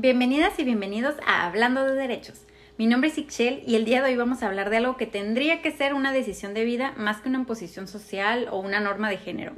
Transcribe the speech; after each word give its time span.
Bienvenidas 0.00 0.56
y 0.60 0.62
bienvenidos 0.62 1.16
a 1.26 1.44
Hablando 1.44 1.84
de 1.84 1.94
Derechos. 1.96 2.42
Mi 2.76 2.86
nombre 2.86 3.10
es 3.10 3.18
Ixchel 3.18 3.64
y 3.66 3.74
el 3.74 3.84
día 3.84 4.00
de 4.00 4.10
hoy 4.10 4.16
vamos 4.16 4.44
a 4.44 4.46
hablar 4.46 4.70
de 4.70 4.76
algo 4.76 4.96
que 4.96 5.06
tendría 5.06 5.60
que 5.60 5.72
ser 5.72 5.92
una 5.92 6.12
decisión 6.12 6.54
de 6.54 6.64
vida 6.64 6.94
más 6.96 7.20
que 7.20 7.28
una 7.28 7.38
imposición 7.38 7.88
social 7.88 8.46
o 8.52 8.60
una 8.60 8.78
norma 8.78 9.10
de 9.10 9.16
género. 9.16 9.54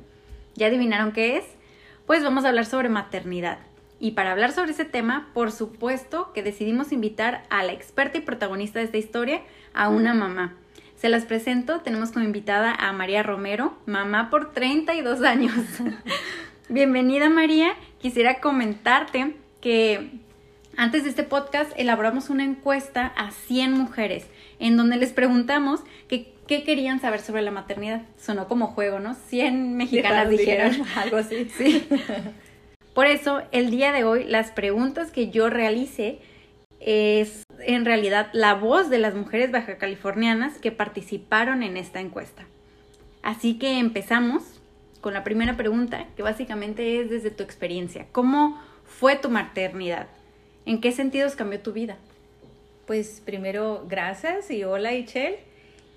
¿Ya 0.54 0.68
adivinaron 0.68 1.12
qué 1.12 1.37
es? 1.37 1.45
Pues 2.06 2.24
vamos 2.24 2.46
a 2.46 2.48
hablar 2.48 2.64
sobre 2.64 2.88
maternidad. 2.88 3.58
Y 3.98 4.12
para 4.12 4.32
hablar 4.32 4.53
sobre 4.53 4.71
ese 4.71 4.87
tema, 4.87 5.29
por 5.34 5.53
supuesto 5.53 6.32
que 6.32 6.43
decidimos 6.43 6.91
invitar 6.91 7.45
a 7.50 7.62
la 7.62 7.75
experta 7.75 8.16
y 8.16 8.22
protagonista 8.22 8.79
de 8.79 8.86
esta 8.86 8.96
historia, 8.96 9.43
a 9.75 9.91
una 9.91 10.14
mamá. 10.14 10.57
Se 10.96 11.11
las 11.11 11.27
presento, 11.27 11.80
tenemos 11.80 12.12
como 12.12 12.25
invitada 12.25 12.72
a 12.72 12.91
María 12.95 13.22
Romero, 13.22 13.75
mamá 13.84 14.30
por 14.30 14.54
32 14.54 15.20
años. 15.20 15.52
Bienvenida 16.70 17.29
María, 17.29 17.75
quisiera 18.00 18.41
comentarte 18.41 19.36
que 19.61 20.30
antes 20.81 21.05
de 21.05 21.11
este 21.11 21.25
podcast 21.25 21.73
elaboramos 21.77 22.30
una 22.30 22.43
encuesta 22.43 23.12
a 23.15 23.33
100 23.33 23.73
mujeres 23.73 24.25
en 24.59 24.79
donde 24.79 24.97
les 24.97 25.12
preguntamos 25.12 25.80
qué 26.09 26.33
querían 26.48 27.02
saber 27.02 27.21
sobre 27.21 27.43
la 27.43 27.51
maternidad. 27.51 28.01
Sonó 28.19 28.48
como 28.48 28.69
juego, 28.69 28.98
¿no? 28.98 29.15
100 29.15 29.77
mexicanas 29.77 30.30
dijeron 30.30 30.73
algo 30.97 31.19
así. 31.19 31.51
Sí. 31.55 31.87
Por 32.95 33.07
eso, 33.07 33.43
el 33.52 33.71
día 33.71 33.93
de 33.93 34.05
hoy, 34.05 34.24
las 34.24 34.52
preguntas 34.52 35.11
que 35.11 35.29
yo 35.29 35.51
realice 35.51 36.19
es 36.80 37.43
en 37.59 37.85
realidad 37.85 38.30
la 38.33 38.55
voz 38.55 38.88
de 38.88 39.01
las 39.01 39.15
mujeres 39.15 39.52
baja 39.52 39.77
californianas 39.77 40.57
que 40.57 40.73
participaron 40.73 41.62
en 41.62 41.77
esta 41.77 42.01
encuesta. 42.01 42.47
Así 43.23 43.59
que 43.59 43.79
empezamos 43.79 44.62
con 45.02 45.12
la 45.12 45.24
primera 45.24 45.59
pregunta, 45.59 46.07
que 46.16 46.23
básicamente 46.23 47.02
es 47.02 47.10
desde 47.10 47.30
tu 47.30 47.43
experiencia. 47.43 48.07
¿Cómo 48.12 48.59
fue 48.87 49.16
tu 49.16 49.29
maternidad? 49.29 50.07
¿En 50.66 50.80
qué 50.80 50.92
sentidos 50.92 51.34
cambió 51.37 51.60
tu 51.60 51.73
vida? 51.73 51.96
Pues 52.87 53.23
primero, 53.24 53.87
gracias 53.88 54.51
y 54.51 54.65
hola, 54.65 54.95
Ichel. 54.95 55.37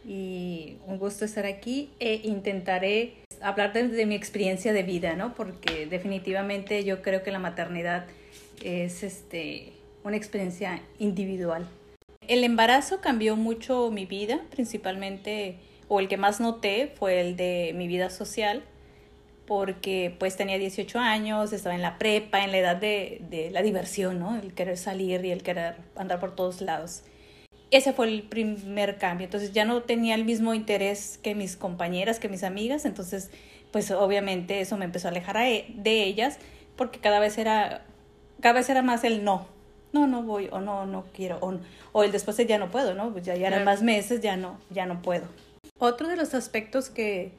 Y 0.08 0.78
un 0.86 0.98
gusto 0.98 1.26
estar 1.26 1.46
aquí. 1.46 1.90
E 2.00 2.22
intentaré 2.24 3.14
hablar 3.42 3.74
de, 3.74 4.06
mi 4.06 4.16
experiencia 4.16 4.74
de 4.74 4.84
vida, 4.84 5.16
¿no? 5.16 5.34
Porque 5.36 5.86
definitivamente 5.86 6.84
yo 6.84 7.02
creo 7.02 7.24
que 7.24 7.32
la 7.32 7.40
maternidad 7.40 8.06
es 8.64 9.04
este, 9.04 9.74
una 10.04 10.18
experiencia 10.18 10.82
individual. 11.00 11.68
El 12.28 12.44
embarazo 12.44 13.02
cambió 13.02 13.36
mucho 13.36 13.92
mi 13.92 14.06
vida, 14.06 14.40
principalmente, 14.50 15.58
o 15.90 16.00
el 16.00 16.08
que 16.08 16.18
más 16.18 16.40
noté 16.40 16.94
fue 16.98 17.20
el 17.20 17.36
de 17.36 17.74
mi 17.76 17.88
vida 17.88 18.10
social 18.10 18.64
porque 19.46 20.16
pues 20.20 20.38
tenía 20.38 20.58
18 20.58 21.00
años, 21.00 21.52
estaba 21.54 21.76
en 21.76 21.82
la 21.82 21.98
prepa, 21.98 22.44
en 22.44 22.52
la 22.52 22.58
edad 22.58 22.76
de, 22.76 23.22
de, 23.30 23.52
la 23.52 23.62
diversión, 23.62 24.20
¿no? 24.20 24.36
El 24.38 24.54
querer 24.54 24.78
salir 24.78 25.24
y 25.26 25.32
el 25.32 25.44
querer 25.44 25.76
andar 25.96 26.20
por 26.20 26.36
todos 26.36 26.62
lados. 26.62 27.04
Ese 27.72 27.92
fue 27.92 28.08
el 28.08 28.24
primer 28.24 28.98
cambio, 28.98 29.26
entonces 29.26 29.52
ya 29.52 29.66
no 29.66 29.82
tenía 29.82 30.16
el 30.16 30.26
mismo 30.26 30.54
interés 30.54 31.20
que 31.22 31.34
mis 31.34 31.58
compañeras, 31.58 32.20
que 32.20 32.30
mis 32.30 32.44
amigas, 32.44 32.86
entonces 32.86 33.32
pues 33.72 33.90
obviamente 33.90 34.62
eso 34.62 34.78
me 34.78 34.86
empezó 34.86 35.08
a 35.08 35.12
alejar 35.12 35.38
e, 35.38 35.66
de 35.76 36.04
ellas 36.04 36.38
porque 36.76 37.00
cada 37.00 37.20
vez 37.20 37.38
era, 37.40 37.84
cada 38.42 38.54
vez 38.54 38.70
era 38.70 38.84
más 38.84 39.04
el 39.04 39.24
no, 39.24 39.48
no, 39.92 40.08
no 40.08 40.24
voy, 40.24 40.50
o 40.52 40.60
no, 40.60 40.86
no 40.86 41.06
quiero, 41.14 41.38
o, 41.42 41.60
o 41.92 42.04
el 42.04 42.12
después 42.12 42.38
de 42.38 42.46
ya 42.46 42.60
no 42.60 42.70
puedo, 42.70 42.94
¿no? 42.94 43.12
Pues 43.12 43.26
ya, 43.26 43.36
ya 43.36 43.48
eran 43.48 43.64
más 43.64 43.82
meses, 43.82 44.22
ya 44.22 44.38
no, 44.38 44.60
ya 44.70 44.86
no 44.86 45.02
puedo. 45.02 45.26
Otro 45.80 46.08
de 46.08 46.16
los 46.16 46.34
aspectos 46.34 46.90
que, 46.90 47.32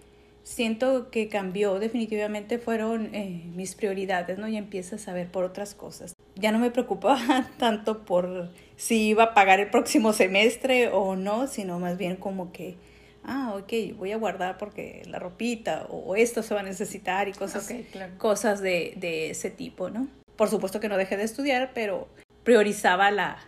siento 0.45 1.11
que 1.11 1.29
cambió 1.29 1.81
definitivamente 1.81 2.59
fueron 2.59 3.15
eh, 3.15 3.51
mis 3.55 3.75
prioridades, 3.75 4.39
¿no? 4.39 4.47
Y 4.47 4.57
empiezas 4.57 5.09
a 5.09 5.13
ver 5.13 5.29
por 5.29 5.43
otras 5.43 5.75
cosas. 5.75 6.15
Ya 6.37 6.53
no 6.53 6.59
me 6.59 6.71
preocupaba 6.71 7.51
tanto 7.59 8.05
por 8.05 8.51
si 8.77 9.09
iba 9.09 9.25
a 9.25 9.35
pagar 9.35 9.59
el 9.59 9.71
próximo 9.71 10.13
semestre 10.13 10.89
o 10.89 11.17
no, 11.17 11.49
sino 11.49 11.81
más 11.81 11.97
bien 11.97 12.17
como 12.17 12.53
que, 12.53 12.77
ah, 13.25 13.55
ok, 13.57 13.97
voy 13.97 14.13
a 14.13 14.19
guardar 14.19 14.59
porque 14.59 15.03
la 15.07 15.19
ropita 15.19 15.87
o 15.91 16.15
esto 16.15 16.43
se 16.43 16.55
va 16.55 16.61
a 16.61 16.65
necesitar 16.65 17.27
y 17.29 17.33
cosas, 17.33 17.73
cosas 18.19 18.61
de, 18.61 18.95
de, 18.97 19.31
ese 19.31 19.51
tipo, 19.51 19.91
¿no? 19.91 20.09
Por 20.37 20.49
supuesto 20.49 20.79
que 20.79 20.89
no 20.89 20.99
dejé 20.99 21.17
de 21.17 21.25
estudiar, 21.25 21.71
pero 21.75 22.09
priorizaba 22.43 23.11
la, 23.11 23.39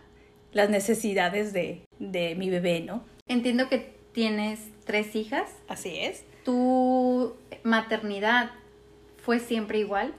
las 0.51 0.69
necesidades 0.69 1.53
de, 1.53 1.83
de 1.99 2.33
mi 2.35 2.49
bebé, 2.49 2.81
¿no? 2.81 3.03
Entiendo 3.27 3.69
que 3.69 3.93
tienes 4.13 4.61
tres 4.85 5.15
hijas. 5.15 5.51
Así 5.67 5.99
es. 5.99 6.23
¿Tu 6.47 7.35
maternidad 7.63 8.51
fue 9.17 9.39
siempre 9.39 9.79
igual? 9.79 10.13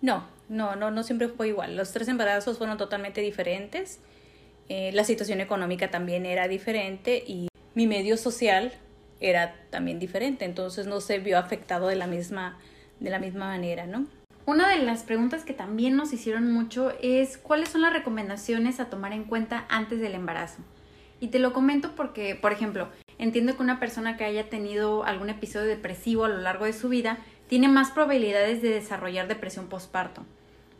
No, 0.00 0.24
no, 0.48 0.76
no, 0.76 0.90
no 0.90 1.02
siempre 1.02 1.28
fue 1.28 1.48
igual. 1.48 1.76
Los 1.76 1.92
tres 1.92 2.08
embarazos 2.08 2.56
fueron 2.56 2.78
totalmente 2.78 3.20
diferentes. 3.20 4.00
Eh, 4.70 4.92
la 4.94 5.04
situación 5.04 5.42
económica 5.42 5.90
también 5.90 6.24
era 6.24 6.48
diferente 6.48 7.22
y 7.26 7.48
mi 7.74 7.86
medio 7.86 8.16
social 8.16 8.72
era 9.20 9.56
también 9.68 9.98
diferente. 9.98 10.46
Entonces 10.46 10.86
no 10.86 11.02
se 11.02 11.18
vio 11.18 11.38
afectado 11.38 11.88
de 11.88 11.96
la 11.96 12.06
misma, 12.06 12.58
de 12.98 13.10
la 13.10 13.18
misma 13.18 13.48
manera, 13.48 13.84
¿no? 13.86 14.06
Una 14.46 14.70
de 14.70 14.78
las 14.78 15.02
preguntas 15.02 15.44
que 15.44 15.52
también 15.52 15.96
nos 15.96 16.14
hicieron 16.14 16.50
mucho 16.50 16.94
es 17.02 17.36
cuáles 17.36 17.68
son 17.68 17.82
las 17.82 17.92
recomendaciones 17.92 18.80
a 18.80 18.88
tomar 18.88 19.12
en 19.12 19.24
cuenta 19.24 19.66
antes 19.68 20.00
del 20.00 20.14
embarazo. 20.14 20.62
Y 21.20 21.28
te 21.28 21.40
lo 21.40 21.52
comento 21.52 21.92
porque, 21.94 22.36
por 22.36 22.52
ejemplo, 22.52 22.88
Entiendo 23.18 23.56
que 23.56 23.62
una 23.62 23.80
persona 23.80 24.16
que 24.16 24.24
haya 24.24 24.48
tenido 24.48 25.04
algún 25.04 25.30
episodio 25.30 25.66
depresivo 25.66 26.24
a 26.24 26.28
lo 26.28 26.38
largo 26.38 26.64
de 26.64 26.72
su 26.72 26.88
vida 26.88 27.18
tiene 27.48 27.68
más 27.68 27.90
probabilidades 27.90 28.62
de 28.62 28.70
desarrollar 28.70 29.28
depresión 29.28 29.68
postparto. 29.68 30.24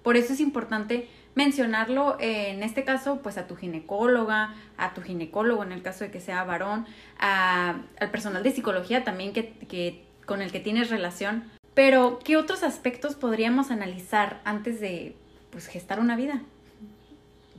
Por 0.02 0.16
eso 0.16 0.32
es 0.32 0.40
importante 0.40 1.08
mencionarlo 1.34 2.16
en 2.20 2.62
este 2.62 2.84
caso 2.84 3.20
pues 3.22 3.38
a 3.38 3.46
tu 3.46 3.56
ginecóloga, 3.56 4.54
a 4.76 4.94
tu 4.94 5.02
ginecólogo 5.02 5.62
en 5.62 5.72
el 5.72 5.82
caso 5.82 6.04
de 6.04 6.10
que 6.10 6.20
sea 6.20 6.44
varón, 6.44 6.86
al 7.18 8.10
personal 8.10 8.42
de 8.42 8.52
psicología 8.52 9.04
también 9.04 9.32
que, 9.32 10.04
con 10.26 10.42
el 10.42 10.52
que 10.52 10.60
tienes 10.60 10.90
relación. 10.90 11.44
Pero, 11.74 12.20
¿qué 12.22 12.36
otros 12.36 12.62
aspectos 12.62 13.16
podríamos 13.16 13.72
analizar 13.72 14.40
antes 14.44 14.80
de 14.80 15.16
pues, 15.50 15.66
gestar 15.66 15.98
una 15.98 16.14
vida? 16.14 16.42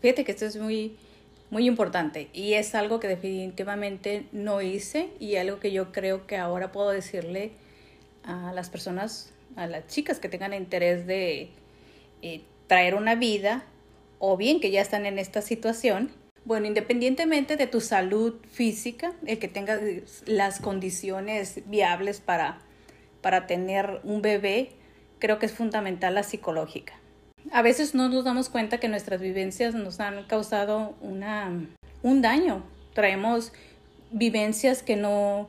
Fíjate 0.02 0.24
que 0.24 0.32
esto 0.32 0.46
es 0.46 0.56
muy, 0.56 0.96
muy 1.50 1.68
importante 1.68 2.30
y 2.34 2.54
es 2.54 2.76
algo 2.76 3.00
que 3.00 3.08
definitivamente 3.08 4.26
no 4.32 4.62
hice 4.62 5.10
y 5.20 5.36
algo 5.36 5.60
que 5.60 5.72
yo 5.72 5.92
creo 5.92 6.26
que 6.28 6.38
ahora 6.38 6.72
puedo 6.72 6.90
decirle 6.90 7.52
a 8.24 8.52
las 8.54 8.70
personas, 8.70 9.32
a 9.56 9.68
las 9.68 9.88
chicas 9.88 10.20
que 10.20 10.30
tengan 10.30 10.54
interés 10.54 11.06
de 11.06 11.52
eh, 12.22 12.42
traer 12.68 12.96
una 12.96 13.16
vida 13.16 13.64
o 14.20 14.38
bien 14.38 14.60
que 14.60 14.72
ya 14.72 14.82
están 14.82 15.06
en 15.06 15.20
esta 15.20 15.42
situación. 15.42 16.12
Bueno, 16.46 16.68
independientemente 16.68 17.58
de 17.58 17.68
tu 17.68 17.82
salud 17.82 18.36
física, 18.52 19.14
el 19.26 19.40
que 19.40 19.48
tengas 19.48 19.80
las 20.26 20.60
condiciones 20.60 21.62
viables 21.68 22.20
para, 22.20 22.60
para 23.22 23.48
tener 23.48 24.00
un 24.04 24.22
bebé, 24.22 24.70
creo 25.20 25.40
que 25.40 25.48
es 25.48 25.54
fundamental 25.54 26.16
la 26.16 26.24
psicológica 26.24 26.94
a 27.56 27.62
veces 27.62 27.96
no 27.96 28.10
nos 28.10 28.26
damos 28.26 28.50
cuenta 28.50 28.82
que 28.82 28.90
nuestras 28.90 29.22
vivencias 29.22 29.76
nos 29.76 30.02
han 30.02 30.26
causado 30.26 30.94
una, 31.00 31.58
un 32.04 32.22
daño. 32.22 32.64
Traemos 32.94 33.54
vivencias 34.12 34.84
que 34.84 34.98
no, 34.98 35.48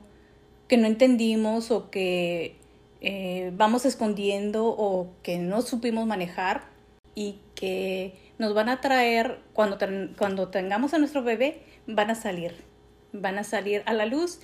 que 0.68 0.76
no 0.76 0.86
entendimos 0.86 1.72
o 1.72 1.90
que 1.90 2.54
eh, 3.00 3.50
vamos 3.56 3.84
escondiendo 3.86 4.66
o 4.66 5.08
que 5.24 5.38
no 5.38 5.62
supimos 5.62 6.06
manejar 6.06 6.68
y 7.16 7.40
que 7.56 8.14
nos 8.38 8.54
van 8.54 8.68
a 8.68 8.80
traer, 8.80 9.40
cuando, 9.52 9.76
cuando 10.16 10.46
tengamos 10.46 10.94
a 10.94 10.98
nuestro 10.98 11.24
bebé, 11.24 11.60
van 11.88 12.10
a 12.10 12.14
salir, 12.14 12.54
van 13.12 13.36
a 13.36 13.42
salir 13.42 13.82
a 13.84 13.92
la 13.92 14.06
luz 14.06 14.38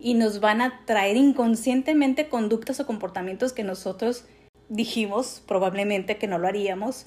y 0.00 0.14
nos 0.14 0.40
van 0.40 0.60
a 0.60 0.84
traer 0.84 1.16
inconscientemente 1.16 2.28
conductas 2.28 2.80
o 2.80 2.86
comportamientos 2.88 3.52
que 3.52 3.62
nosotros 3.62 4.24
dijimos 4.68 5.42
probablemente 5.46 6.16
que 6.16 6.26
no 6.26 6.38
lo 6.38 6.48
haríamos 6.48 7.06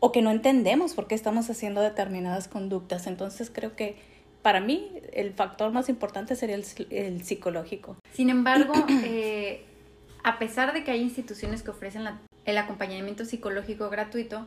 o 0.00 0.12
que 0.12 0.22
no 0.22 0.30
entendemos 0.30 0.94
por 0.94 1.06
qué 1.06 1.14
estamos 1.14 1.48
haciendo 1.48 1.80
determinadas 1.80 2.48
conductas. 2.48 3.06
Entonces 3.06 3.50
creo 3.52 3.76
que 3.76 3.96
para 4.42 4.60
mí 4.60 4.92
el 5.12 5.32
factor 5.32 5.70
más 5.72 5.88
importante 5.88 6.34
sería 6.34 6.56
el, 6.56 7.24
psicológico. 7.24 7.96
Sin 8.12 8.28
embargo, 8.28 8.72
eh, 9.04 9.64
a 10.24 10.38
pesar 10.38 10.72
de 10.72 10.84
que 10.84 10.90
hay 10.90 11.00
instituciones 11.00 11.62
que 11.62 11.70
ofrecen 11.70 12.06
el 12.44 12.58
acompañamiento 12.58 13.24
psicológico 13.24 13.88
gratuito, 13.90 14.46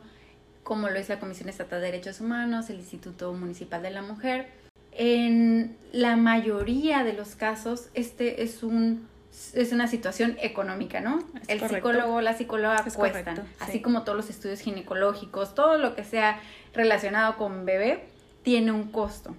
como 0.62 0.88
lo 0.88 0.98
es 0.98 1.08
la 1.08 1.18
Comisión 1.18 1.48
Estatal 1.48 1.80
de 1.80 1.86
Derechos 1.86 2.20
Humanos, 2.20 2.68
el 2.70 2.76
Instituto 2.76 3.32
Municipal 3.32 3.82
de 3.82 3.90
la 3.90 4.02
Mujer, 4.02 4.48
en 4.92 5.76
la 5.92 6.16
mayoría 6.16 7.04
de 7.04 7.12
los 7.12 7.36
casos 7.36 7.88
este 7.94 8.42
es 8.42 8.62
un 8.62 9.06
es 9.54 9.72
una 9.72 9.86
situación 9.88 10.36
económica, 10.40 11.00
¿no? 11.00 11.22
el 11.48 11.60
psicólogo, 11.60 12.20
la 12.20 12.36
psicóloga 12.36 12.84
cuestan, 12.94 13.42
así 13.60 13.80
como 13.80 14.02
todos 14.02 14.16
los 14.16 14.30
estudios 14.30 14.60
ginecológicos, 14.60 15.54
todo 15.54 15.78
lo 15.78 15.94
que 15.94 16.04
sea 16.04 16.40
relacionado 16.74 17.36
con 17.36 17.64
bebé 17.64 18.04
tiene 18.42 18.70
un 18.70 18.92
costo. 18.92 19.34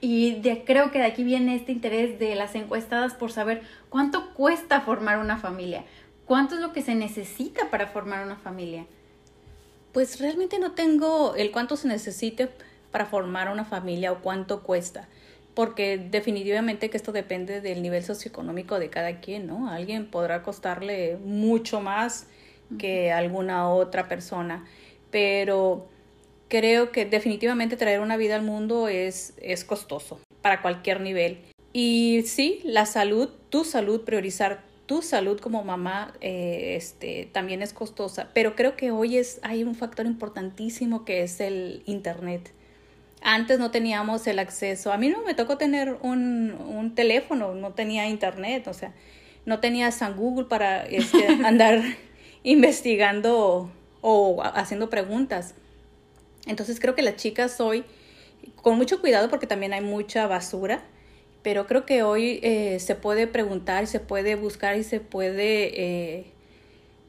Y 0.00 0.40
de, 0.40 0.64
creo 0.64 0.90
que 0.90 0.98
de 0.98 1.04
aquí 1.04 1.24
viene 1.24 1.56
este 1.56 1.72
interés 1.72 2.18
de 2.18 2.34
las 2.34 2.54
encuestadas 2.54 3.14
por 3.14 3.32
saber 3.32 3.62
cuánto 3.88 4.32
cuesta 4.34 4.80
formar 4.82 5.18
una 5.18 5.36
familia, 5.36 5.84
cuánto 6.26 6.54
es 6.54 6.60
lo 6.60 6.72
que 6.72 6.80
se 6.80 6.94
necesita 6.94 7.70
para 7.70 7.88
formar 7.88 8.24
una 8.24 8.36
familia. 8.36 8.86
Pues 9.92 10.20
realmente 10.20 10.58
no 10.58 10.72
tengo 10.72 11.34
el 11.34 11.50
cuánto 11.50 11.76
se 11.76 11.88
necesite 11.88 12.48
para 12.92 13.06
formar 13.06 13.50
una 13.50 13.64
familia 13.64 14.12
o 14.12 14.20
cuánto 14.20 14.62
cuesta, 14.62 15.08
porque 15.54 15.98
definitivamente 15.98 16.90
que 16.90 16.96
esto 16.96 17.12
depende 17.12 17.60
del 17.60 17.82
nivel 17.82 18.04
socioeconómico 18.04 18.78
de 18.78 18.90
cada 18.90 19.20
quien, 19.20 19.46
¿no? 19.46 19.68
alguien 19.68 20.06
podrá 20.06 20.42
costarle 20.42 21.16
mucho 21.16 21.80
más 21.80 22.26
que 22.78 23.10
alguna 23.10 23.68
otra 23.68 24.08
persona, 24.08 24.64
pero 25.10 25.88
creo 26.48 26.92
que 26.92 27.04
definitivamente 27.04 27.76
traer 27.76 28.00
una 28.00 28.16
vida 28.16 28.36
al 28.36 28.42
mundo 28.42 28.88
es, 28.88 29.34
es 29.40 29.64
costoso 29.64 30.20
para 30.42 30.62
cualquier 30.62 31.00
nivel. 31.00 31.38
Y 31.72 32.22
sí, 32.26 32.60
la 32.64 32.86
salud, 32.86 33.28
tu 33.48 33.64
salud, 33.64 34.02
priorizar 34.02 34.62
tu 34.86 35.02
salud 35.02 35.38
como 35.38 35.62
mamá 35.62 36.14
eh, 36.20 36.74
este, 36.76 37.28
también 37.32 37.62
es 37.62 37.72
costosa, 37.72 38.30
pero 38.34 38.56
creo 38.56 38.76
que 38.76 38.90
hoy 38.90 39.18
es, 39.18 39.38
hay 39.42 39.62
un 39.62 39.76
factor 39.76 40.04
importantísimo 40.04 41.04
que 41.04 41.22
es 41.22 41.40
el 41.40 41.84
Internet. 41.86 42.52
Antes 43.22 43.58
no 43.58 43.70
teníamos 43.70 44.26
el 44.26 44.38
acceso. 44.38 44.92
A 44.92 44.96
mí 44.96 45.08
no 45.08 45.22
me 45.22 45.34
tocó 45.34 45.58
tener 45.58 45.98
un, 46.02 46.52
un 46.52 46.94
teléfono, 46.94 47.54
no 47.54 47.72
tenía 47.72 48.08
internet, 48.08 48.66
o 48.66 48.72
sea, 48.74 48.94
no 49.44 49.60
tenía 49.60 49.90
San 49.90 50.16
Google 50.16 50.46
para 50.46 50.86
este, 50.86 51.26
andar 51.44 51.82
investigando 52.42 53.70
o 54.00 54.42
haciendo 54.42 54.90
preguntas. 54.90 55.54
Entonces 56.46 56.80
creo 56.80 56.94
que 56.94 57.02
las 57.02 57.16
chicas 57.16 57.60
hoy, 57.60 57.84
con 58.56 58.76
mucho 58.76 59.00
cuidado 59.00 59.28
porque 59.28 59.46
también 59.46 59.72
hay 59.72 59.82
mucha 59.82 60.26
basura, 60.26 60.82
pero 61.42 61.66
creo 61.66 61.86
que 61.86 62.02
hoy 62.02 62.40
eh, 62.42 62.78
se 62.80 62.94
puede 62.94 63.26
preguntar, 63.26 63.86
se 63.86 64.00
puede 64.00 64.34
buscar 64.34 64.76
y 64.76 64.84
se 64.84 65.00
puede 65.00 65.80
eh, 65.80 66.32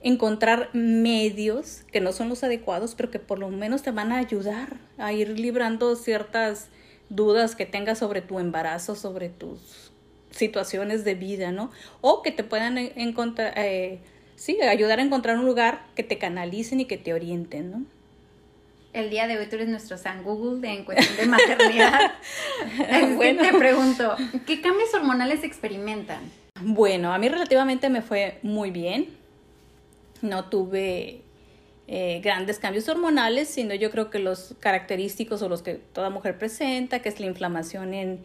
encontrar 0.03 0.69
medios 0.74 1.83
que 1.92 2.01
no 2.01 2.12
son 2.12 2.30
los 2.30 2.44
adecuados, 2.44 2.95
pero 2.95 3.12
que 3.12 3.19
por 3.19 3.39
lo 3.39 3.50
menos 3.50 3.83
te 3.83 3.92
van 3.92 4.12
a 4.12 4.18
ayudar 4.18 4.77
a 4.98 5.13
ir 5.13 5.39
librando 5.39 5.95
ciertas 5.95 6.69
dudas 7.09 7.56
que 7.56 7.65
tengas 7.65 8.00
sobre 8.00 8.21
tu 8.21 8.39
embarazo, 8.39 8.95
sobre 8.95 9.30
tus 9.30 9.92
situaciones 10.31 11.03
de 11.03 11.15
vida, 11.15 11.51
¿no? 11.51 11.71
O 12.00 12.21
que 12.21 12.31
te 12.31 12.44
puedan 12.44 12.77
encontrar, 12.77 13.53
eh, 13.57 14.00
sí, 14.36 14.62
ayudar 14.62 15.00
a 15.00 15.03
encontrar 15.03 15.38
un 15.38 15.45
lugar 15.45 15.86
que 15.95 16.03
te 16.03 16.18
canalicen 16.18 16.80
y 16.80 16.86
que 16.86 16.98
te 16.98 17.13
orienten, 17.13 17.71
¿no? 17.71 17.86
el 18.94 19.09
día 19.09 19.27
de 19.27 19.38
hoy 19.38 19.45
tú 19.48 19.56
eres 19.56 19.69
nuestro 19.69 19.98
San 19.98 20.24
Google 20.24 20.59
de, 20.59 20.74
en 20.74 20.83
cuestión 20.83 21.15
de 21.15 21.25
maternidad. 21.25 22.13
bueno. 23.15 23.42
Te 23.42 23.57
pregunto, 23.57 24.15
¿qué 24.45 24.62
cambios 24.62 24.94
hormonales 24.94 25.44
experimentan? 25.44 26.19
Bueno, 26.59 27.13
a 27.13 27.18
mí 27.18 27.30
relativamente 27.30 27.89
me 27.89 28.01
fue 28.01 28.39
muy 28.44 28.71
bien. 28.71 29.20
No 30.21 30.45
tuve 30.50 31.21
eh, 31.88 32.21
grandes 32.23 32.59
cambios 32.59 32.88
hormonales, 32.89 33.50
sino 33.50 33.73
yo 33.75 33.91
creo 33.91 34.09
que 34.09 34.19
los 34.19 34.56
característicos 34.59 35.41
o 35.41 35.50
los 35.50 35.62
que 35.62 35.75
toda 35.75 36.09
mujer 36.09 36.38
presenta, 36.38 37.01
que 37.01 37.09
es 37.09 37.19
la 37.19 37.25
inflamación 37.25 37.94
en, 37.94 38.23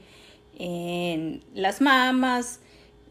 en 0.59 1.45
las 1.55 1.81
mamas, 1.81 2.61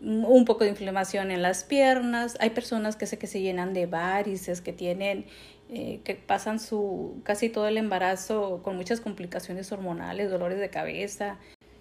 un 0.02 0.46
poco 0.46 0.64
de 0.64 0.72
inflamación 0.72 1.32
en 1.32 1.42
las 1.42 1.64
piernas. 1.64 2.38
Hay 2.40 2.52
personas 2.52 2.96
que 2.96 3.06
sé 3.06 3.18
que 3.18 3.28
se 3.28 3.42
llenan 3.42 3.74
de 3.74 3.86
varices, 3.86 4.62
que 4.62 4.74
tienen 4.74 5.26
eh, 5.68 6.02
que 6.04 6.14
pasan 6.14 6.60
su 6.60 7.22
casi 7.24 7.50
todo 7.50 7.68
el 7.68 7.78
embarazo 7.78 8.62
con 8.62 8.76
muchas 8.78 9.02
complicaciones 9.02 9.72
hormonales, 9.72 10.30
dolores 10.30 10.60
de 10.60 10.70
cabeza, 10.70 11.40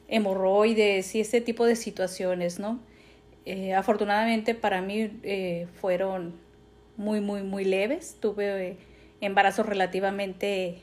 hemorroides 0.09 1.15
y 1.15 1.21
ese 1.21 1.43
tipo 1.43 1.67
de 1.67 1.77
situaciones, 1.77 2.59
¿no? 2.59 2.81
Eh, 3.45 3.75
afortunadamente 3.75 4.55
para 4.55 4.81
mí 4.81 5.21
eh, 5.23 5.67
fueron 5.83 6.33
muy, 6.97 7.21
muy, 7.21 7.43
muy 7.43 7.65
leves. 7.65 8.17
Tuve 8.21 8.77
embarazos 9.21 9.67
relativamente, 9.67 10.79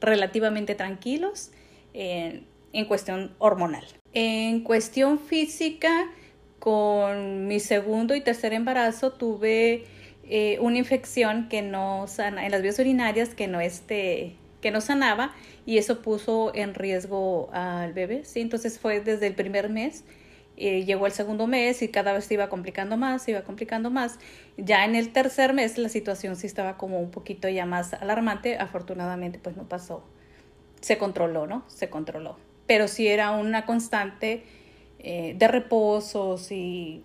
relativamente 0.00 0.74
tranquilos 0.74 1.50
en 1.92 2.44
cuestión 2.86 3.34
hormonal. 3.38 3.84
En 4.12 4.60
cuestión 4.60 5.18
física, 5.18 6.10
con 6.58 7.46
mi 7.46 7.60
segundo 7.60 8.14
y 8.14 8.20
tercer 8.20 8.52
embarazo 8.52 9.12
tuve 9.12 9.84
eh, 10.28 10.58
una 10.60 10.78
infección 10.78 11.48
que 11.48 11.62
no 11.62 12.06
sana, 12.08 12.44
en 12.44 12.50
las 12.50 12.62
vías 12.62 12.78
urinarias 12.78 13.28
que 13.34 13.46
no, 13.46 13.60
este, 13.60 14.34
que 14.60 14.70
no 14.70 14.80
sanaba 14.80 15.34
y 15.64 15.78
eso 15.78 16.02
puso 16.02 16.52
en 16.54 16.74
riesgo 16.74 17.48
al 17.52 17.92
bebé. 17.92 18.24
¿sí? 18.24 18.40
Entonces 18.40 18.78
fue 18.78 19.00
desde 19.00 19.28
el 19.28 19.34
primer 19.34 19.68
mes, 19.68 20.02
llegó 20.56 21.06
el 21.06 21.12
segundo 21.12 21.46
mes 21.46 21.82
y 21.82 21.88
cada 21.88 22.12
vez 22.12 22.24
se 22.24 22.34
iba 22.34 22.48
complicando 22.48 22.96
más, 22.96 23.22
se 23.22 23.32
iba 23.32 23.42
complicando 23.42 23.90
más. 23.90 24.18
Ya 24.56 24.84
en 24.84 24.94
el 24.94 25.12
tercer 25.12 25.52
mes 25.52 25.78
la 25.78 25.88
situación 25.88 26.36
sí 26.36 26.46
estaba 26.46 26.76
como 26.76 26.98
un 27.00 27.10
poquito 27.10 27.48
ya 27.48 27.66
más 27.66 27.94
alarmante. 27.94 28.58
Afortunadamente 28.58 29.38
pues 29.38 29.56
no 29.56 29.68
pasó, 29.68 30.04
se 30.80 30.98
controló, 30.98 31.46
¿no? 31.46 31.64
Se 31.68 31.90
controló. 31.90 32.36
Pero 32.66 32.88
sí 32.88 33.06
era 33.06 33.30
una 33.32 33.66
constante 33.66 34.44
eh, 34.98 35.34
de 35.38 35.48
reposos 35.48 36.50
y 36.50 37.02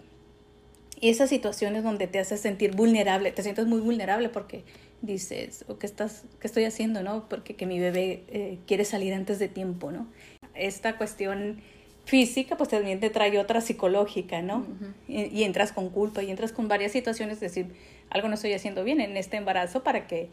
esas 1.02 1.30
situaciones 1.30 1.84
donde 1.84 2.08
te 2.08 2.20
haces 2.20 2.40
sentir 2.40 2.76
vulnerable, 2.76 3.32
te 3.32 3.44
sientes 3.44 3.66
muy 3.66 3.80
vulnerable 3.80 4.30
porque 4.30 4.64
dices, 5.02 5.66
o 5.68 5.78
¿qué, 5.78 5.88
estás, 5.88 6.24
qué 6.40 6.48
estoy 6.48 6.64
haciendo, 6.66 7.04
no? 7.04 7.28
Porque 7.28 7.56
que 7.56 7.66
mi 7.66 7.80
bebé 7.80 8.24
eh, 8.28 8.60
quiere 8.68 8.86
salir 8.86 9.14
antes 9.14 9.40
de 9.40 9.48
tiempo, 9.48 9.92
¿no? 9.92 10.08
Esta 10.54 10.98
cuestión 10.98 11.62
física, 12.06 12.58
pues 12.58 12.70
también 12.70 13.00
te 13.00 13.10
trae 13.10 13.38
otra 13.40 13.62
psicológica, 13.62 14.42
¿no? 14.42 14.66
y, 15.08 15.44
entras 15.44 15.72
con 15.72 15.90
culpa 15.90 16.24
y 16.24 16.30
entras 16.30 16.52
con 16.52 16.68
varias 16.68 16.92
situaciones, 16.92 17.40
decir, 17.40 17.68
algo 18.10 18.28
no 18.28 18.36
estoy 18.36 18.54
haciendo 18.54 18.84
bien 18.84 19.02
en 19.02 19.18
este 19.18 19.38
embarazo 19.38 19.84
para 19.84 20.08
que, 20.08 20.30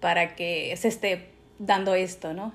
para 0.00 0.34
que 0.34 0.76
se 0.76 0.88
esté 0.88 1.30
dando 1.58 1.94
esto, 1.94 2.34
¿no? 2.34 2.52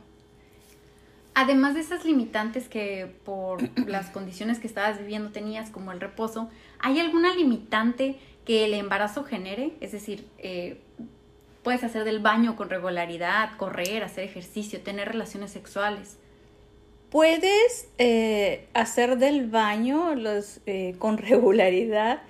Además 1.33 1.75
de 1.75 1.79
esas 1.79 2.03
limitantes 2.03 2.67
que 2.67 3.09
por 3.23 3.61
las 3.87 4.09
condiciones 4.09 4.59
que 4.59 4.67
estabas 4.67 4.99
viviendo 4.99 5.31
tenías, 5.31 5.69
como 5.69 5.91
el 5.91 6.01
reposo, 6.01 6.49
¿hay 6.79 6.99
alguna 6.99 7.33
limitante 7.33 8.17
que 8.45 8.65
el 8.65 8.73
embarazo 8.73 9.23
genere? 9.23 9.73
Es 9.79 9.91
decir, 9.91 10.27
eh, 10.37 10.81
puedes 11.63 11.83
hacer 11.83 12.03
del 12.03 12.19
baño 12.19 12.55
con 12.55 12.69
regularidad, 12.69 13.55
correr, 13.57 14.03
hacer 14.03 14.25
ejercicio, 14.25 14.81
tener 14.81 15.07
relaciones 15.07 15.51
sexuales. 15.51 16.17
Puedes 17.11 17.89
eh, 17.99 18.67
hacer 18.73 19.17
del 19.19 19.47
baño 19.47 20.15
los, 20.15 20.61
eh, 20.65 20.95
con 20.97 21.17
regularidad 21.19 22.23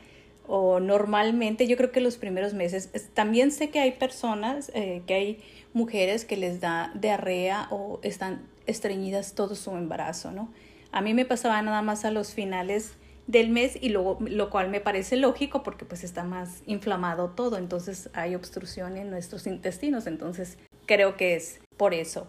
o 0.48 0.82
normalmente, 0.82 1.68
yo 1.68 1.78
creo 1.78 1.94
que 1.94 2.02
los 2.02 2.18
primeros 2.18 2.54
meses. 2.54 2.90
También 3.14 3.52
sé 3.52 3.70
que 3.70 3.80
hay 3.80 3.92
personas, 3.94 4.70
que 4.74 5.14
hay 5.14 5.40
mujeres 5.74 6.26
que 6.26 6.36
les 6.36 6.60
da 6.60 6.92
diarrea 6.96 7.68
o 7.70 8.02
están 8.04 8.42
estreñidas 8.66 9.34
todo 9.34 9.56
su 9.56 9.72
embarazo, 9.72 10.32
¿no? 10.32 10.52
A 10.92 11.02
mí 11.02 11.14
me 11.14 11.24
pasaba 11.24 11.62
nada 11.62 11.82
más 11.82 12.04
a 12.04 12.12
los 12.12 12.34
finales 12.34 12.96
del 13.28 13.50
mes 13.50 13.78
y 13.80 13.90
luego, 13.90 14.18
lo 14.20 14.50
cual 14.50 14.70
me 14.70 14.82
parece 14.82 15.16
lógico 15.16 15.64
porque 15.64 15.86
pues 15.86 16.04
está 16.04 16.24
más 16.24 16.64
inflamado 16.66 17.30
todo, 17.30 17.58
entonces 17.58 18.10
hay 18.14 18.36
obstrucción 18.36 18.98
en 18.98 19.10
nuestros 19.10 19.48
intestinos, 19.48 20.06
entonces 20.06 20.58
creo 20.86 21.16
que 21.16 21.36
es 21.36 21.60
por 21.78 21.94
eso. 21.94 22.28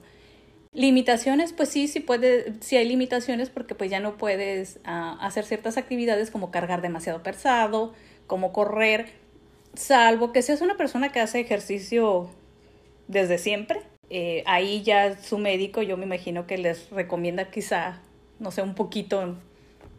Limitaciones, 0.75 1.53
pues 1.53 1.69
sí, 1.69 1.87
sí 1.87 2.01
puede, 2.01 2.55
sí 2.61 2.77
hay 2.77 2.89
limitaciones 2.89 3.51
porque 3.51 3.75
pues 3.75 3.91
ya 3.91 4.01
no 4.01 4.17
puedes 4.17 4.81
ah, 4.85 5.19
hacer 5.21 5.45
ciertas 5.45 5.77
actividades 5.77 6.31
como 6.31 6.51
cargar 6.51 6.81
demasiado 6.81 7.23
pesado, 7.23 7.93
como 8.27 8.53
correr, 8.53 9.13
salvo 9.75 10.33
que 10.33 10.41
seas 10.41 10.63
una 10.63 10.79
persona 10.79 11.13
que 11.13 11.21
hace 11.21 11.41
ejercicio 11.41 12.31
desde 13.07 13.37
siempre, 13.37 13.83
eh, 14.09 14.43
ahí 14.47 14.83
ya 14.83 15.19
su 15.23 15.37
médico, 15.37 15.83
yo 15.83 15.99
me 15.99 16.07
imagino 16.07 16.47
que 16.47 16.57
les 16.57 16.89
recomienda 16.91 17.51
quizá, 17.51 18.01
no 18.39 18.51
sé, 18.51 18.63
un 18.63 18.75
poquito 18.75 19.37